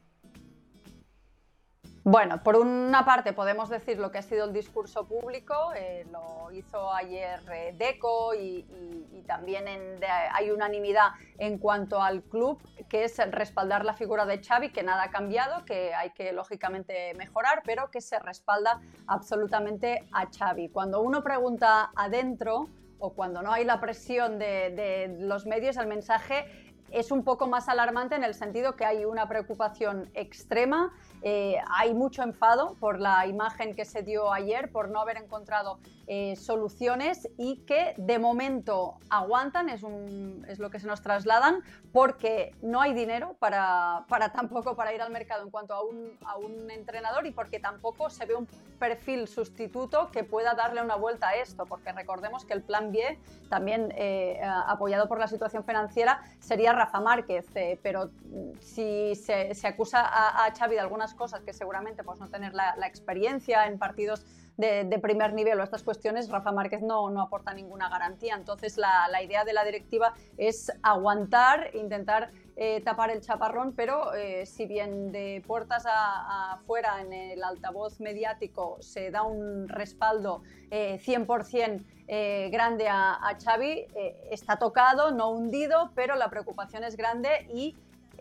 [2.06, 6.52] Bueno, por una parte podemos decir lo que ha sido el discurso público, eh, lo
[6.52, 8.66] hizo ayer eh, Deco y,
[9.26, 9.64] también
[10.34, 15.04] hay unanimidad en cuanto al club, que es respaldar la figura de Xavi, que nada
[15.04, 20.70] ha cambiado, que hay que lógicamente mejorar, pero que se respalda absolutamente a Xavi.
[20.70, 22.68] Cuando uno pregunta adentro
[23.00, 27.68] o cuando no hay la presión de los medios, el mensaje es un poco más
[27.70, 30.94] alarmante en el sentido que hay una preocupación extrema.
[31.24, 35.80] Eh, hay mucho enfado por la imagen que se dio ayer, por no haber encontrado
[36.08, 41.62] eh, soluciones y que de momento aguantan, es, lo que se nos trasladan,
[41.92, 47.26] porque no hay dinero para, tampoco para ir al mercado en cuanto a un, entrenador
[47.26, 48.48] y porque tampoco se ve un
[48.80, 53.20] perfil sustituto que pueda darle una vuelta a esto, porque recordemos que el plan B,
[53.50, 57.46] también eh, apoyado por la situación financiera, sería Rafa Márquez,
[57.82, 58.10] pero
[58.60, 62.76] si se, acusa a, a Xavi de algunas cosas que seguramente pues, no tener la,
[62.86, 64.26] experiencia en partidos
[64.58, 68.36] de, primer nivel o estas cuestiones, Rafa Márquez no, no aporta ninguna garantía.
[68.36, 74.14] Entonces la, la, idea de la directiva es aguantar, intentar eh, tapar el chaparrón, pero
[74.14, 81.84] eh, si bien de puertas afuera en el altavoz mediático se da un respaldo 100%
[82.08, 83.88] eh, grande a, a Xavi,
[84.30, 87.76] está tocado, no hundido, pero la preocupación es grande y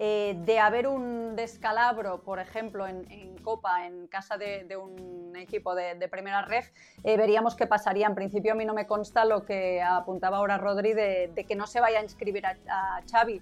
[0.05, 6.09] eh, de haber un descalabro, por ejemplo, en, Copa, en casa de, un equipo de,
[6.09, 6.71] primera ref,
[7.05, 8.09] eh, veríamos qué pasaría.
[8.09, 11.69] En principio a mí no me consta lo que apuntaba ahora Rodri de, que no
[11.69, 13.41] se vaya a inscribir a, a Xavi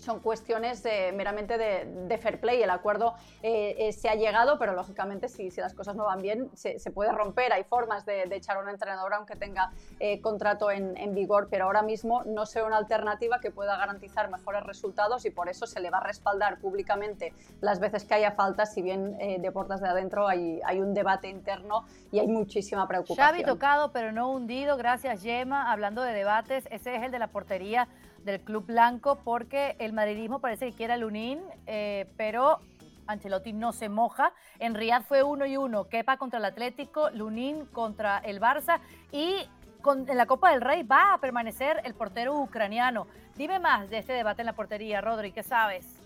[0.00, 0.82] son cuestiones
[1.14, 2.62] meramente de, fair play.
[2.62, 6.22] El acuerdo eh, eh, se ha llegado, pero lógicamente si, si, las cosas no van
[6.22, 7.52] bien se, puede romper.
[7.52, 11.82] Hay formas de, echar a un entrenador aunque tenga eh, contrato en, vigor, pero ahora
[11.82, 15.90] mismo no sea una alternativa que pueda garantizar mejores resultados y por eso se le
[15.90, 20.28] va a respaldar públicamente las veces que haya falta, si bien de puertas de adentro
[20.28, 23.26] hay, hay un debate interno y hay muchísima preocupación.
[23.26, 25.72] Xavi tocado pero no hundido, gracias Yema.
[25.72, 27.88] Hablando de debates, ese es el de la portería
[28.24, 32.60] del Club Blanco porque el madridismo parece que quiere a Lunín, eh, pero
[33.06, 34.32] Ancelotti no se moja.
[34.58, 38.80] En Riyadh fue uno y uno, Kepa contra el Atlético, Lunín contra el Barça
[39.12, 39.48] y
[39.82, 43.06] con, en la Copa del Rey va a permanecer el portero ucraniano.
[43.36, 46.00] Dime más de este debate en la portería, Rodri, ¿qué sabes?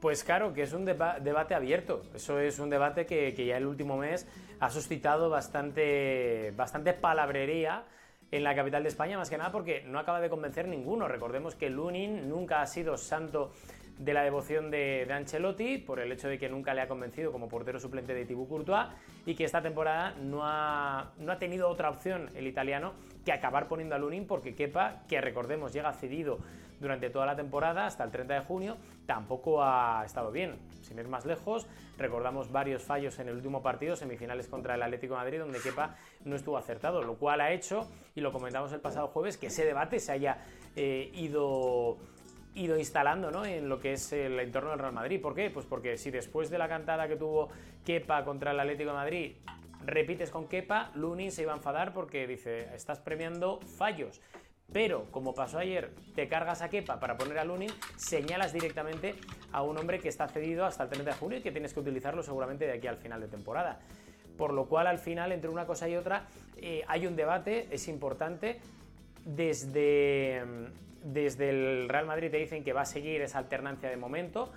[0.00, 2.02] Pues claro, que es un debate abierto.
[2.12, 4.26] Eso es un debate que, que, ya el último mes
[4.58, 7.84] ha suscitado bastante, bastante palabrería
[8.32, 11.06] en la capital de España, más que nada porque no acaba de convencer ninguno.
[11.06, 13.52] Recordemos que Lunin nunca ha sido santo
[13.98, 17.48] de la devoción de, Ancelotti por el hecho de que nunca le ha convencido como
[17.48, 18.88] portero suplente de Thibaut Courtois
[19.26, 23.68] y que esta temporada no ha, no ha tenido otra opción el italiano que acabar
[23.68, 26.38] poniendo a Lunin porque Kepa, que recordemos llega cedido
[26.82, 30.58] durante toda la temporada hasta el 30 de junio, tampoco ha estado bien.
[30.82, 35.14] Sin ir más lejos, recordamos varios fallos en el último partido, semifinales contra el Atlético
[35.14, 38.80] de Madrid, donde Kepa no estuvo acertado, lo cual ha hecho, y lo comentamos el
[38.80, 40.38] pasado jueves, que ese debate se haya
[40.76, 41.98] eh, ido
[42.54, 43.46] ido instalando ¿no?
[43.46, 45.22] en lo que es el entorno del Real Madrid.
[45.22, 45.48] ¿Por qué?
[45.48, 47.48] Pues porque si después de la cantada que tuvo
[47.86, 49.32] Kepa contra el Atlético de Madrid
[49.86, 54.20] repites con Kepa, Lunin se iba a enfadar porque dice, estás premiando fallos.
[54.72, 59.14] Pero, como pasó ayer, te cargas a Kepa para poner a Lunin, señalas directamente
[59.52, 61.80] a un hombre que está cedido hasta el 30 de junio y que tienes que
[61.80, 63.80] utilizarlo seguramente de aquí al final de temporada.
[64.38, 67.86] Por lo cual, al final, entre una cosa y otra, eh, hay un debate, es
[67.88, 68.60] importante.
[69.26, 70.42] Desde,
[71.04, 74.52] desde el Real Madrid te dicen que va a seguir esa alternancia de momento,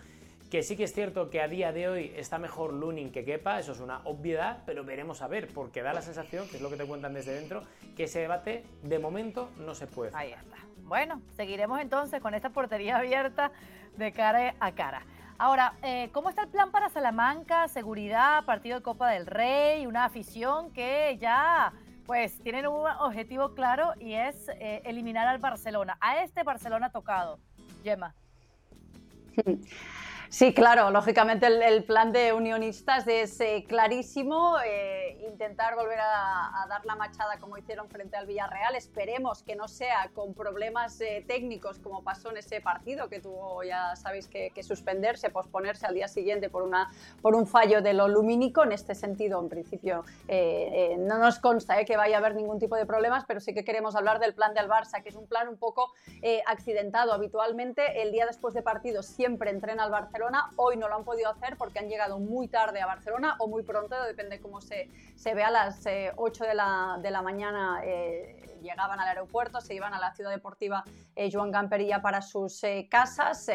[0.50, 3.60] que sí que es cierto que a día de hoy está mejor Lunin que Kepa,
[3.60, 6.70] eso es una obviedad, pero veremos a ver, porque da la sensación, que es lo
[6.70, 7.64] que te cuentan desde dentro,
[7.96, 10.12] que ese debate de momento no se puede.
[10.14, 10.58] Ahí está.
[10.84, 13.52] Bueno, seguiremos entonces con esta portería abierta
[13.98, 15.02] de cara a cara.
[15.38, 17.68] Ahora, eh, ¿cómo está el plan para Salamanca?
[17.68, 21.74] Seguridad, partido de Copa del Rey, una afición que ya
[22.06, 25.98] pues tienen un objetivo claro y es eh, eliminar al Barcelona.
[26.00, 27.40] A este Barcelona tocado.
[27.84, 28.14] Gemma.
[29.36, 29.60] Sí,
[30.54, 36.96] claro, lógicamente el, plan de unionistas es eh, clarísimo, eh, intentar volver a, dar la
[36.96, 38.76] machada como hicieron frente al Villarreal.
[38.76, 43.64] Esperemos que no sea con problemas eh, técnicos como pasó en ese partido que tuvo,
[43.64, 48.08] ya sabéis, que, suspenderse, posponerse al día siguiente por, una, por un fallo de lo
[48.08, 48.64] lumínico.
[48.64, 52.86] En este sentido, en principio, no nos consta que vaya a haber ningún tipo de
[52.86, 55.58] problemas, pero sí que queremos hablar del plan del Barça, que es un plan un
[55.58, 55.94] poco
[56.48, 57.14] accidentado.
[57.14, 59.92] Habitualmente, el día después de partido siempre entrena al
[60.56, 63.64] Hoy no lo han podido hacer porque han llegado muy tarde a Barcelona o muy
[63.64, 65.86] pronto, depende cómo se, se ve a las
[66.16, 67.82] 8 eh, de la, de la mañana.
[67.84, 70.84] Eh, llegaban al aeropuerto, se iban a la ciudad deportiva
[71.16, 73.46] eh, Joan Gamperilla para sus casas.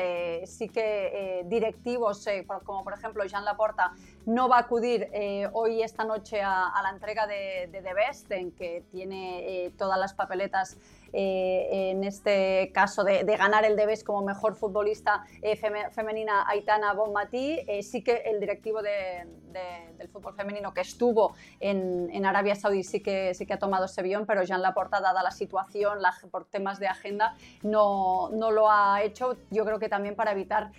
[0.45, 2.25] sí que directivos,
[2.65, 3.93] como por ejemplo Jean Laporta,
[4.27, 5.11] no va a acudir
[5.53, 10.15] hoy esta noche a, la entrega de, de The Best, en que tiene todas las
[10.15, 10.77] papeletas
[11.13, 17.61] eh, en este caso de, ganar el Debes como mejor futbolista eh, femenina Aitana Bonmatí.
[17.67, 23.35] Eh, sí que el directivo del fútbol femenino que estuvo en, Arabia Saudí sí que,
[23.35, 25.99] sí que ha tomado ese avión, pero Jean Laporta, dada la situación,
[26.31, 29.37] por temas de agenda, no, no, lo ha hecho.
[29.51, 30.71] Yo creo que también para evitar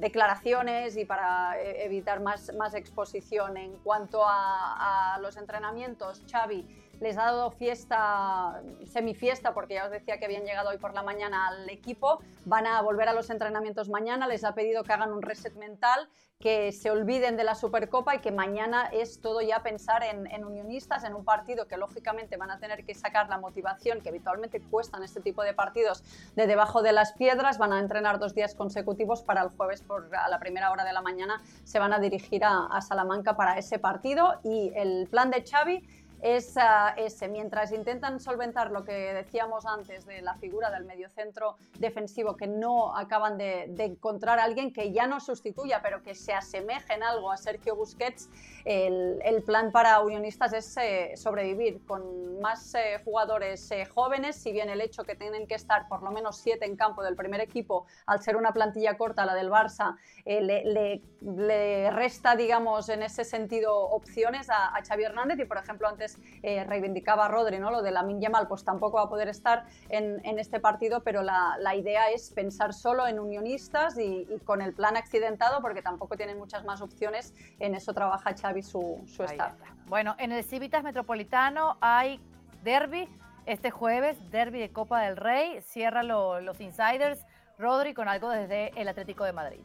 [0.00, 3.56] declaraciones y para evitar más, más exposición.
[3.56, 6.66] En cuanto a, a los entrenamientos, Xavi
[7.00, 11.02] les ha dado fiesta, semifiesta, porque ya os decía que habían llegado hoy por la
[11.02, 15.12] mañana al equipo, van a volver a los entrenamientos mañana, les ha pedido que hagan
[15.12, 16.08] un reset mental,
[16.40, 21.04] que se olviden de la Supercopa y que mañana es todo ya pensar en, unionistas,
[21.04, 25.02] en un partido que lógicamente van a tener que sacar la motivación que habitualmente cuestan
[25.02, 26.02] este tipo de partidos
[26.36, 30.08] de debajo de las piedras, van a entrenar dos días consecutivos para el jueves por
[30.16, 33.58] a la primera hora de la mañana se van a dirigir a, a Salamanca para
[33.58, 35.86] ese partido y el plan de Xavi
[36.22, 36.54] es
[36.96, 37.28] ese.
[37.28, 42.96] Mientras intentan solventar lo que decíamos antes de la figura del mediocentro defensivo, que no
[42.96, 47.30] acaban de, encontrar a alguien que ya no sustituya, pero que se asemeje en algo
[47.30, 48.28] a Sergio Busquets,
[48.64, 54.68] el, plan para unionistas es eh, sobrevivir con más eh, jugadores eh, jóvenes, si bien
[54.68, 57.86] el hecho que tienen que estar por lo menos siete en campo del primer equipo,
[58.06, 64.50] al ser una plantilla corta, la del Barça, le, resta, digamos, en ese sentido opciones
[64.50, 66.09] a, a Xavi Hernández y, por ejemplo, antes
[66.42, 67.70] eh, reivindicaba Rodri, ¿no?
[67.70, 71.74] Lo de la Yamal, pues tampoco va a poder estar en, este partido, pero la,
[71.74, 76.64] idea es pensar solo en unionistas y, con el plan accidentado, porque tampoco tienen muchas
[76.64, 77.34] más opciones.
[77.58, 79.54] En eso trabaja Xavi su, su staff.
[79.86, 82.20] Bueno, en el Civitas Metropolitano hay
[82.64, 83.08] derby
[83.46, 85.60] este jueves, derby de Copa del Rey.
[85.62, 87.24] Cierra los insiders.
[87.58, 89.60] Rodri con algo desde el Atlético de Madrid.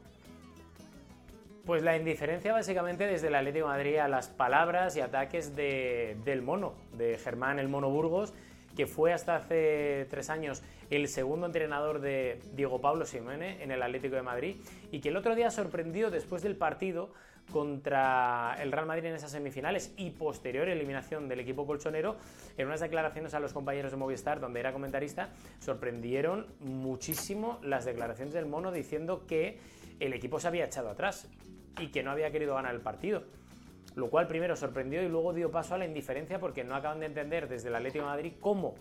[1.65, 6.41] Pues la indiferencia básicamente desde el Atlético de Madrid a las palabras y ataques del
[6.43, 8.35] mono, de Germán el Mono Burgos,
[8.77, 13.81] que fue hasta hace tres años el segundo entrenador de Diego Pablo Simeone en el
[13.81, 14.57] Atlético de Madrid
[14.91, 17.09] y que el otro día sorprendió después del partido
[17.51, 22.15] contra el Real Madrid en esas semifinales y posterior eliminación del equipo colchonero,
[22.57, 28.35] en unas declaraciones a los compañeros de Movistar, donde era comentarista, sorprendieron muchísimo las declaraciones
[28.35, 29.57] del mono diciendo que
[29.99, 31.27] el equipo se había echado atrás
[31.79, 33.23] y que no había querido ganar el partido.
[33.95, 37.05] Lo cual primero sorprendió y luego dio paso a la indiferencia porque no acaban de
[37.05, 38.75] entender desde el Atlético de Madrid cómo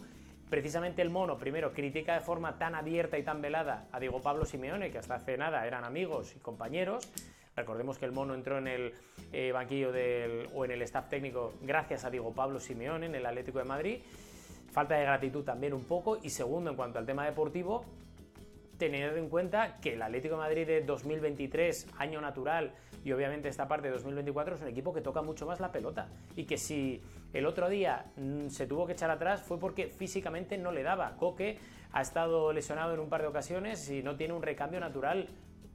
[0.51, 4.45] precisamente el mono primero critica de forma tan abierta y tan velada a Diego Pablo
[4.45, 7.09] Simeone, que hasta hace nada eran amigos y compañeros.
[7.57, 8.93] Recordemos que el mono entró en el
[9.33, 13.27] eh, banquillo del, o en el staff técnico gracias a Diego Pablo Simeone en el
[13.27, 13.99] Atlético de Madrid.
[14.73, 16.19] Falta de gratitud también un poco.
[16.23, 17.85] Y segundo, en cuanto al tema deportivo,
[18.79, 22.73] teniendo en cuenta que el Atlético de Madrid de 2023, año natural,
[23.05, 26.09] y obviamente esta parte de 2024 es un equipo que toca mucho más la pelota.
[26.37, 30.57] Y que si el otro día mm, se tuvo que echar atrás fue porque físicamente
[30.57, 31.17] no le daba.
[31.17, 31.59] Coque
[31.93, 35.29] ha estado lesionado en un par de ocasiones y no tiene un recambio natural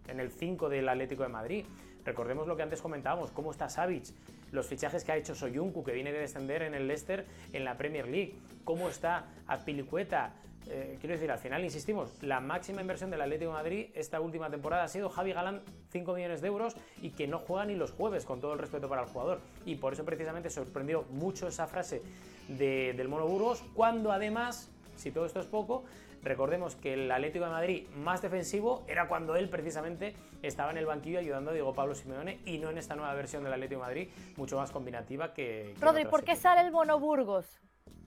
[0.07, 1.65] en el 5 del Atlético de Madrid.
[2.03, 4.05] Recordemos lo que antes comentábamos, cómo está Savic,
[4.51, 7.77] los fichajes que ha hecho Soyuncu, que viene de descender en el Leicester en la
[7.77, 10.33] Premier League, cómo está Azpilicueta,
[10.69, 14.49] eh, quiero decir, al final, insistimos, la máxima inversión del Atlético de Madrid esta última
[14.49, 17.91] temporada ha sido Javi Galán, 5 millones de euros, y que no juega ni los
[17.91, 19.39] jueves, con todo el respeto para el jugador.
[19.65, 22.01] Y por eso precisamente sorprendió mucho esa frase
[22.47, 25.83] del Mono Burgos, cuando además, si todo esto es poco,
[26.21, 30.85] Recordemos que el Atlético de Madrid más defensivo era cuando él precisamente estaba en el
[30.85, 33.87] banquillo ayudando a Diego Pablo Simeone y no en esta nueva versión del Atlético de
[33.87, 35.73] Madrid, mucho más combinativa que...
[35.79, 37.61] Rodri, ¿por qué sale el Mono Burgos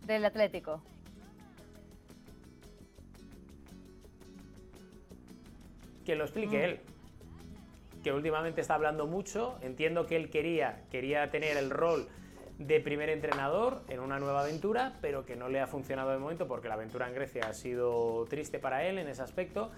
[0.05, 0.83] del Atlético?
[6.05, 6.63] Que lo explique mm.
[6.63, 6.81] él
[8.03, 9.59] que últimamente está hablando mucho.
[9.63, 12.09] Entiendo que él quería, quería tener el rol
[12.59, 16.47] de primer entrenador en una nueva aventura, pero que no le ha funcionado de momento
[16.47, 19.71] porque la aventura en Grecia ha sido triste para él en ese aspecto.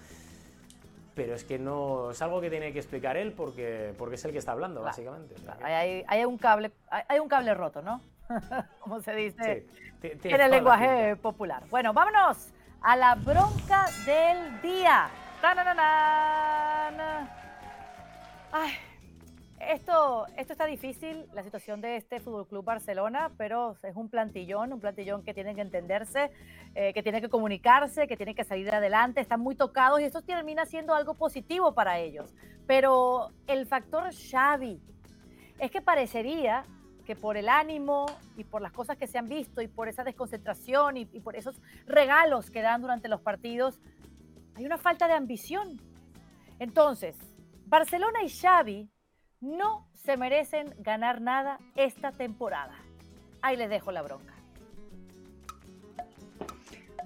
[1.15, 4.33] Pero es que no es algo que tiene que explicar él porque, porque es el
[4.33, 5.35] que está hablando, básicamente.
[5.63, 8.01] hay, un cable, hay, un cable roto, ¿no?
[8.81, 9.65] Como se dice
[10.01, 11.63] en el lenguaje popular.
[11.69, 12.49] Bueno, vámonos
[12.81, 15.09] a la bronca del día.
[18.51, 18.71] Ay,
[19.59, 24.73] esto, esto está difícil, la situación de este Fútbol Club Barcelona, pero es un plantillón,
[24.73, 26.31] un plantillón que tiene que entenderse,
[26.73, 30.23] eh, que tiene que comunicarse, que tiene que salir adelante, están muy tocados y esto
[30.23, 32.33] termina siendo algo positivo para ellos.
[32.65, 34.81] Pero el factor Xavi
[35.59, 36.63] es que parecería
[37.05, 40.03] que por el ánimo y por las cosas que se han visto y por esa
[40.03, 43.79] desconcentración y, y por esos regalos que dan durante los partidos,
[44.55, 45.81] hay una falta de ambición.
[46.59, 47.15] Entonces,
[47.65, 48.89] Barcelona y Xavi
[49.41, 52.75] no se merecen ganar nada esta temporada.
[53.41, 54.33] Ahí les dejo la bronca.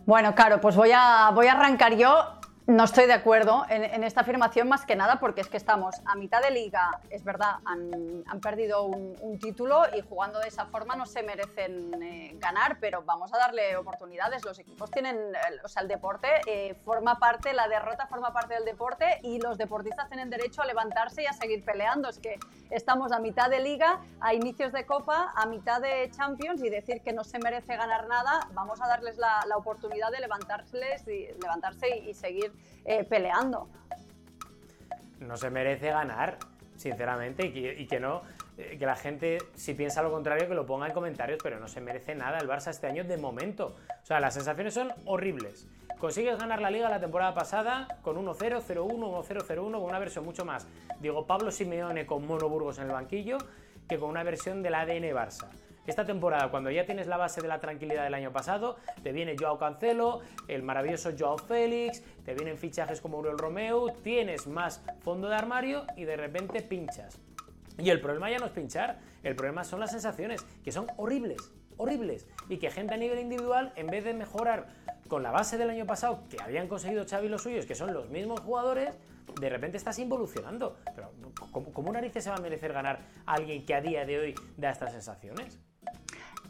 [0.05, 2.38] Bueno, claro, pues voy a, voy a arrancar yo
[2.69, 6.15] no estoy de acuerdo en, esta afirmación más que nada porque es que estamos a
[6.15, 11.05] mitad de liga, es verdad, han, perdido un, título y jugando de esa forma no
[11.05, 14.43] se merecen eh, ganar, pero vamos a darle oportunidades.
[14.43, 15.17] Los equipos tienen,
[15.63, 19.57] o sea, el deporte eh, forma parte, la derrota forma parte del deporte y los
[19.57, 22.09] deportistas tienen derecho a levantarse y a seguir peleando.
[22.09, 22.37] Es que
[22.69, 27.01] estamos a mitad de liga, a inicios de copa, a mitad de Champions y decir
[27.01, 31.97] que no se merece ganar nada, vamos a darles la, oportunidad de levantarse y, levantarse
[31.97, 32.53] y seguir
[32.85, 33.67] eh, peleando.
[35.19, 36.37] No se merece ganar,
[36.75, 38.21] sinceramente, y que, no,
[38.57, 41.67] eh, que la gente, si piensa lo contrario, que lo ponga en comentarios, pero no
[41.67, 43.75] se merece nada el Barça este año de momento.
[44.01, 45.67] O sea, las sensaciones son horribles.
[45.97, 50.25] Consigues ganar la liga la temporada pasada con 1-0, 0-1, 1-0, 0-1, con una versión
[50.25, 50.67] mucho más.
[50.99, 53.37] Digo, Pablo Simeone con Mono Burgos en el banquillo
[53.87, 55.47] que con una versión del ADN Barça.
[55.89, 59.35] Esta temporada, cuando ya tienes la base de la tranquilidad del año pasado, te viene
[59.35, 65.29] Joao Cancelo, el maravilloso Joao Félix, te vienen fichajes como Uriel Romeo, tienes más fondo
[65.29, 67.19] de armario y de repente pinchas.
[67.79, 71.51] Y el problema ya no es pinchar, el problema son las sensaciones, que son horribles,
[71.77, 72.27] horribles.
[72.49, 74.67] Y que gente a nivel individual, en vez de mejorar
[75.07, 77.95] con la base del año pasado que habían conseguido Xavi y los suyos, que son
[77.95, 78.93] los mismos jugadores,
[79.41, 80.77] de repente estás involucionando.
[80.93, 81.11] Pero
[81.51, 84.69] ¿cómo, narices se va a merecer ganar a alguien que a día de hoy da
[84.69, 85.59] estas sensaciones?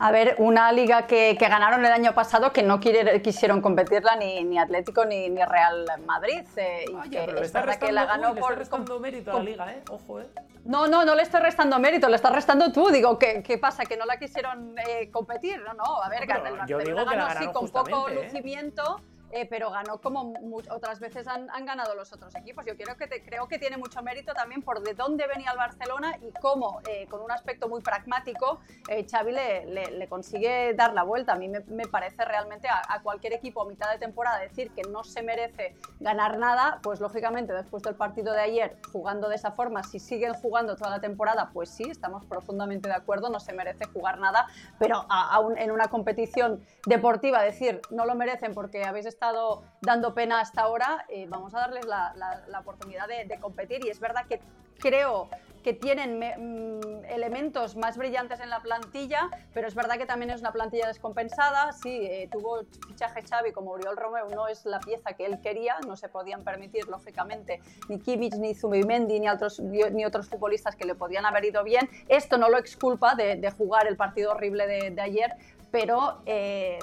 [0.02, 4.58] A ver, una liga que, ganaron el año pasado que no quisieron competirla ni, ni
[4.58, 6.46] Atlético ni, ni, Real Madrid.
[6.56, 8.52] Eh, y que es verdad que la ganó por.
[8.52, 9.84] Le restando mérito a la liga, ¿eh?
[9.90, 10.28] Ojo, ¿eh?
[10.64, 12.90] No, no, no le estoy restando mérito, le estás restando tú.
[12.90, 13.84] Digo, ¿qué, qué pasa?
[13.84, 15.62] ¿Que no la quisieron eh, competir?
[15.62, 18.24] No, no, a ver, no, yo digo que la ganó con poco ¿eh?
[18.24, 19.19] lucimiento eh,
[19.50, 20.34] pero ganó como
[20.70, 22.66] otras veces han, ganado los otros equipos.
[22.66, 26.18] Yo creo que, creo que tiene mucho mérito también por de dónde venía el Barcelona
[26.22, 28.60] y cómo, eh, con un aspecto muy pragmático,
[28.90, 31.34] eh, Xavi le, consigue dar la vuelta.
[31.34, 35.04] A mí me, parece realmente a, cualquier equipo a mitad de temporada decir que no
[35.04, 39.84] se merece ganar nada, pues lógicamente después del partido de ayer, jugando de esa forma,
[39.84, 43.86] si siguen jugando toda la temporada, pues sí, estamos profundamente de acuerdo, no se merece
[43.86, 49.19] jugar nada, pero aún en una competición deportiva decir no lo merecen porque habéis estado
[49.20, 53.86] estado dando pena hasta ahora, eh, vamos a darles la, oportunidad de, competir.
[53.86, 54.40] Y es verdad que
[54.80, 55.28] creo
[55.62, 60.40] que tienen mm, elementos más brillantes en la plantilla, pero es verdad que también es
[60.40, 61.74] una plantilla descompensada.
[61.74, 65.76] Sí, eh, tuvo fichaje Xavi como Oriol Romeo, no es la pieza que él quería,
[65.86, 67.60] no se podían permitir, lógicamente,
[67.90, 71.90] ni Kimmich, ni Zubimendi, ni otros, ni otros futbolistas que le podían haber ido bien.
[72.08, 75.36] Esto no lo exculpa de, jugar el partido horrible de, ayer,
[75.72, 76.22] pero...
[76.26, 76.80] Eh,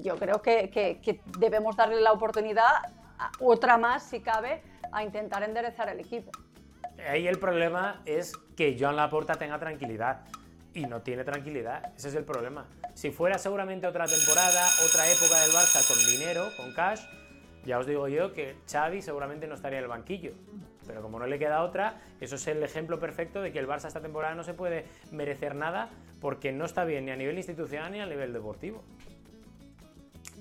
[0.00, 2.70] yo creo que, debemos darle la oportunidad,
[3.40, 6.30] otra más si cabe, a intentar enderezar el equipo.
[7.08, 10.22] Ahí el problema es que Joan Laporta tenga tranquilidad
[10.74, 11.92] y no tiene tranquilidad.
[11.96, 12.66] Ese es el problema.
[12.94, 17.00] Si fuera seguramente otra temporada, otra época del Barça con dinero, con cash,
[17.64, 20.32] ya os digo yo que Xavi seguramente no estaría en el banquillo.
[20.86, 23.86] Pero como no le queda otra, eso es el ejemplo perfecto de que el Barça
[23.86, 25.88] esta temporada no se puede merecer nada
[26.20, 28.82] porque no está bien ni a nivel institucional ni a nivel deportivo.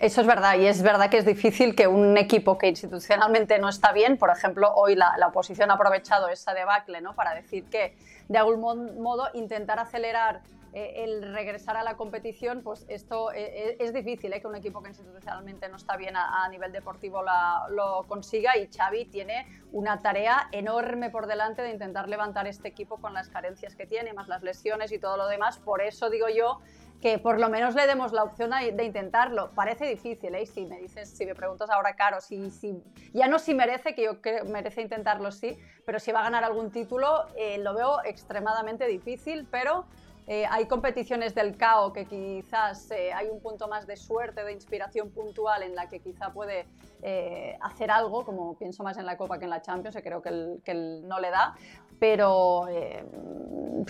[0.01, 3.69] Eso es verdad, y es verdad que es difícil que un equipo que institucionalmente no
[3.69, 7.13] está bien, por ejemplo, hoy la, oposición ha aprovechado esa debacle ¿no?
[7.13, 7.95] para decir que
[8.27, 10.41] de algún modo intentar acelerar
[10.73, 14.89] eh, el regresar a la competición, pues esto eh, es difícil, que un equipo que
[14.89, 21.09] institucionalmente no está bien a, nivel deportivo lo consiga y Xavi tiene una tarea enorme
[21.09, 24.91] por delante de intentar levantar este equipo con las carencias que tiene, más las lesiones
[24.91, 25.59] y todo lo demás.
[25.59, 26.59] Por eso digo yo
[27.01, 29.49] que por lo menos le demos la opción de intentarlo.
[29.55, 30.45] Parece difícil, ¿eh?
[30.45, 34.03] Si me dices, si me preguntas ahora, Caro, si, si, ya no si merece, que
[34.03, 38.85] yo merece intentarlo, sí, pero si va a ganar algún título, eh, lo veo extremadamente
[38.85, 39.85] difícil, pero
[40.27, 44.53] eh, hay competiciones del CAO que quizás eh, hay un punto más de suerte, de
[44.53, 46.67] inspiración puntual en la que quizá puede
[47.01, 50.21] eh, hacer algo, como pienso más en la Copa que en la Champions, que creo
[50.21, 50.29] que
[50.71, 51.55] él, no le da,
[51.99, 52.67] pero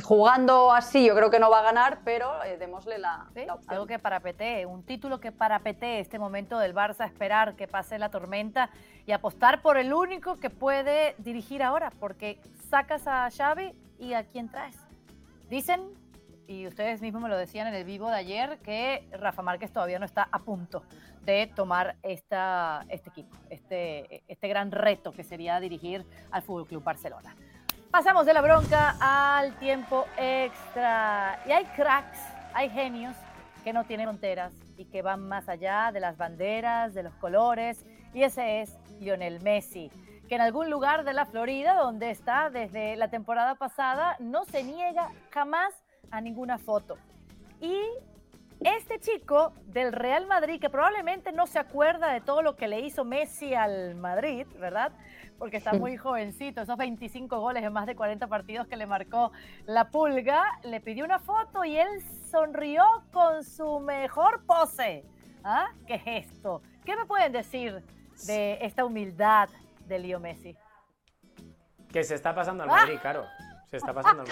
[0.04, 3.60] jugando así yo creo que no va a ganar, pero démosle la, opción.
[3.68, 8.10] Algo que parapetee, un título que parapetee este momento del Barça, esperar que pase la
[8.10, 8.70] tormenta
[9.06, 14.24] y apostar por el único que puede dirigir ahora, porque sacas a Xavi y a
[14.24, 14.78] quién traes.
[15.50, 16.01] Dicen
[16.48, 20.00] y ustedes mismos me lo decían en el vivo de ayer, que Rafa Márquez todavía
[20.00, 20.84] no está a punto
[21.24, 26.84] de tomar esta, este equipo, este, este gran reto que sería dirigir al Fútbol Club
[26.84, 27.36] Barcelona.
[27.92, 31.42] Pasamos de la bronca al tiempo extra.
[31.46, 32.20] Y hay cracks,
[32.54, 33.16] hay genios
[33.66, 37.86] que no tienen fronteras y que van más allá de las banderas, de los colores.
[38.14, 39.92] Y ese es Lionel Messi,
[40.30, 44.64] que en algún lugar de la Florida, donde está desde la temporada pasada, no se
[44.64, 45.74] niega jamás
[46.12, 46.98] a ninguna foto.
[47.60, 47.78] Y
[48.64, 52.82] este chico del Real Madrid, que probablemente no se acuerda de todo lo que le
[52.82, 54.92] hizo Messi al Madrid, ¿verdad?
[55.40, 59.32] Porque está muy jovencito, esos 25 goles en más de 40 partidos que le marcó
[59.66, 61.88] la pulga, le pidió una foto y él
[62.30, 65.06] sonrió con su mejor pose.
[65.44, 65.70] ¿Ah?
[65.88, 66.62] ¿Qué gesto?
[66.86, 67.84] ¿Qué me pueden decir
[68.28, 69.50] de esta humildad
[69.88, 70.56] de Leo Messi?
[71.92, 73.26] Que se está pasando al Madrid, claro.
[73.72, 74.30] Se está pasando el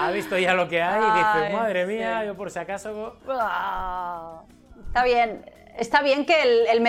[0.00, 3.16] Ha visto ya lo que hay y dice, madre mía, yo por si acaso...
[4.86, 5.44] Está bien,
[5.76, 6.80] Está bien que el,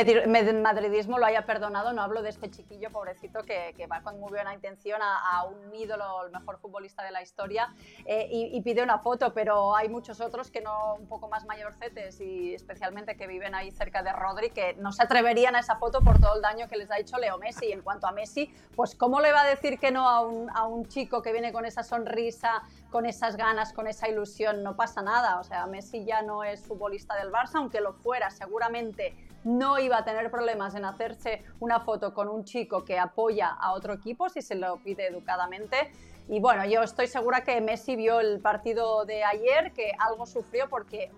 [0.62, 4.54] madridismo lo haya perdonado, no hablo de este chiquillo pobrecito que, va con muy buena
[4.54, 7.74] intención a, un ídolo, el mejor futbolista de la historia,
[8.06, 12.22] eh, y, pide una foto, pero hay muchos otros que no, un poco más mayorcetes
[12.22, 16.02] y especialmente que viven ahí cerca de Rodri, que no se atreverían a esa foto
[16.02, 17.68] por todo el daño que les ha hecho Leo Messi.
[17.68, 20.48] Y en cuanto a Messi, pues ¿cómo le va a decir que no a un,
[20.52, 22.62] a un chico que viene con esa sonrisa,
[22.96, 24.64] con esas ganas, con esa ilusión?
[24.64, 28.30] No pasa nada, o sea, Messi ya no es futbolista del Barça, aunque lo fuera,
[28.30, 33.50] seguramente no iba a tener problemas en hacerse una foto con un chico que apoya
[33.50, 35.92] a otro equipo si se lo pide educadamente.
[36.30, 40.70] Y bueno, yo estoy segura que Messi vio el partido de ayer, que algo sufrió
[40.70, 41.12] porque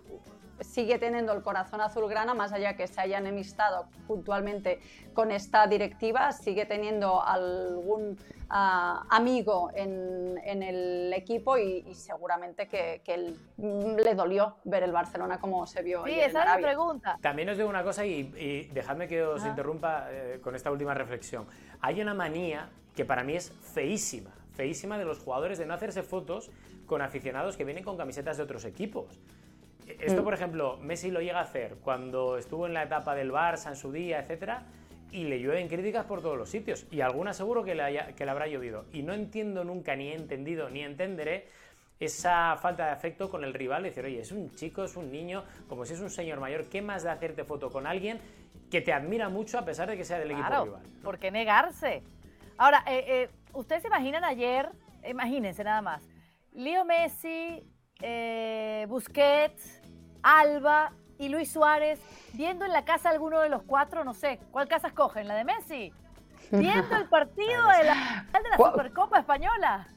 [0.62, 4.80] sigue teniendo el corazón azulgrana, más allá que se haya enemistado puntualmente
[5.14, 8.18] con esta directiva, sigue teniendo algún
[8.50, 13.02] ah, amigo en, el equipo y, seguramente que,
[13.58, 16.04] le dolió ver el Barcelona como se vio.
[16.06, 17.18] Sí, esa es la pregunta.
[17.22, 21.46] También os digo una cosa y, dejadme que os interrumpa eh, con esta última reflexión.
[21.82, 26.04] Hay una manía que para mí es feísima, feísima de los jugadores de no hacerse
[26.04, 26.50] fotos
[26.88, 29.20] con aficionados que vienen con camisetas de otros equipos.
[29.88, 30.24] Esto, mm.
[30.24, 33.76] por ejemplo, Messi lo llega a hacer cuando estuvo en la etapa del Barça en
[33.76, 34.64] su día, etcétera,
[35.12, 36.86] y le llueven críticas por todos los sitios.
[36.92, 38.86] Y alguna seguro que le, que le habrá llovido.
[38.92, 41.48] Y no entiendo nunca, ni he entendido, ni entenderé
[42.00, 43.84] esa falta de afecto con el rival.
[43.84, 46.82] Decir, oye, es un chico, es un niño, como si es un señor mayor, ¿qué
[46.82, 48.20] más de hacerte foto con alguien
[48.70, 50.82] que te admira mucho a pesar de que sea del equipo rival?
[51.02, 52.04] ¿Por qué negarse?
[52.58, 54.70] Ahora, eh, eh, ustedes se imaginan ayer,
[55.08, 56.04] imagínense nada más,
[56.54, 57.64] Leo Messi
[58.02, 59.77] eh, Busquets,
[60.28, 62.00] Alba y Luis Suárez
[62.34, 65.28] viendo en la casa alguno de los cuatro, no sé, ¿cuál casa escogen?
[65.28, 65.94] ¿La de Messi?
[66.52, 69.88] Viendo el partido de la, de la Supercopa Española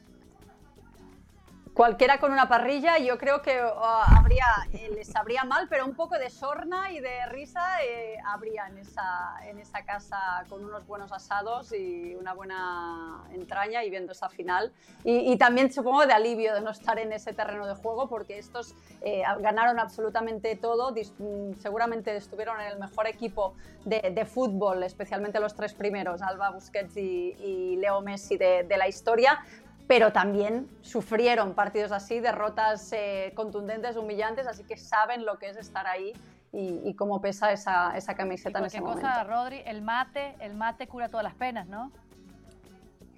[1.74, 5.94] cualquiera con una parrilla, yo creo que uh, habría, eh, les habría mal, pero un
[5.94, 10.86] poco de sorna y de risa eh, habría en esa, en esa casa con unos
[10.86, 14.72] buenos asados y una buena entraña y viendo esa final.
[15.04, 18.74] Y, también supongo de alivio de no estar en ese terreno de juego porque estos
[19.00, 23.54] eh, ganaron absolutamente todo, mm, seguramente estuvieron en el mejor equipo
[23.84, 29.42] de, fútbol, especialmente los tres primeros, Alba, Busquets y, Leo Messi de la historia,
[29.90, 35.56] pero también sufrieron partidos así, derrotas eh, contundentes, humillantes, así que saben lo que es
[35.56, 36.12] estar ahí
[36.52, 39.24] y, cómo pesa esa, esa camiseta en ese cosa, momento.
[39.24, 41.90] Rodri, el mate, el mate cura todas las penas, ¿no?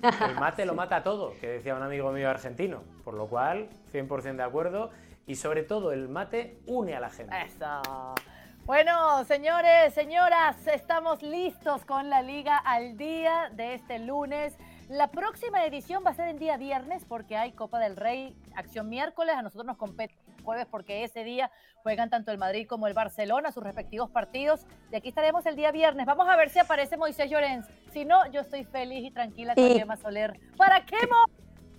[0.02, 4.36] El mate lo mata todo, que decía un amigo mío argentino, por lo cual 100%
[4.36, 4.92] de acuerdo
[5.26, 7.36] y sobre todo el mate une a la gente.
[7.44, 8.14] Eso.
[8.64, 14.56] Bueno, señores, señoras, estamos listos con la liga al día de este lunes
[14.92, 18.90] La próxima edición va a ser el día viernes porque hay Copa del Rey, acción
[18.90, 20.14] miércoles, a nosotros nos compete
[20.44, 21.50] jueves porque ese día
[21.82, 24.66] juegan tanto el Madrid como el Barcelona, sus respectivos partidos.
[24.90, 26.04] Y aquí estaremos el día viernes.
[26.04, 27.66] Vamos a ver si aparece Moisés Llorens.
[27.90, 30.38] Si no, yo estoy feliz y tranquila con Gemma Soler.
[30.58, 30.98] ¿Para qué,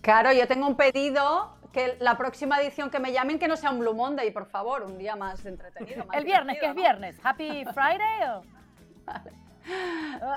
[0.01, 3.69] Claro, yo tengo un pedido que la próxima edición que me llamen que no sea
[3.69, 6.07] un Blue Monday, por favor, un día más entretenido.
[6.13, 7.19] el viernes, que es viernes.
[7.23, 8.41] Happy Friday.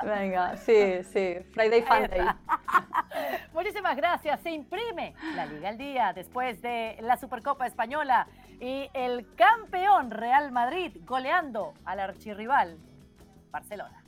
[0.05, 2.27] Venga, sí, sí, Friday Fun Day.
[3.53, 4.41] Muchísimas gracias.
[4.41, 8.27] Se imprime la Liga al Día después de la Supercopa Española
[8.61, 12.79] y el campeón Real Madrid goleando al archirrival
[13.51, 14.06] Barcelona.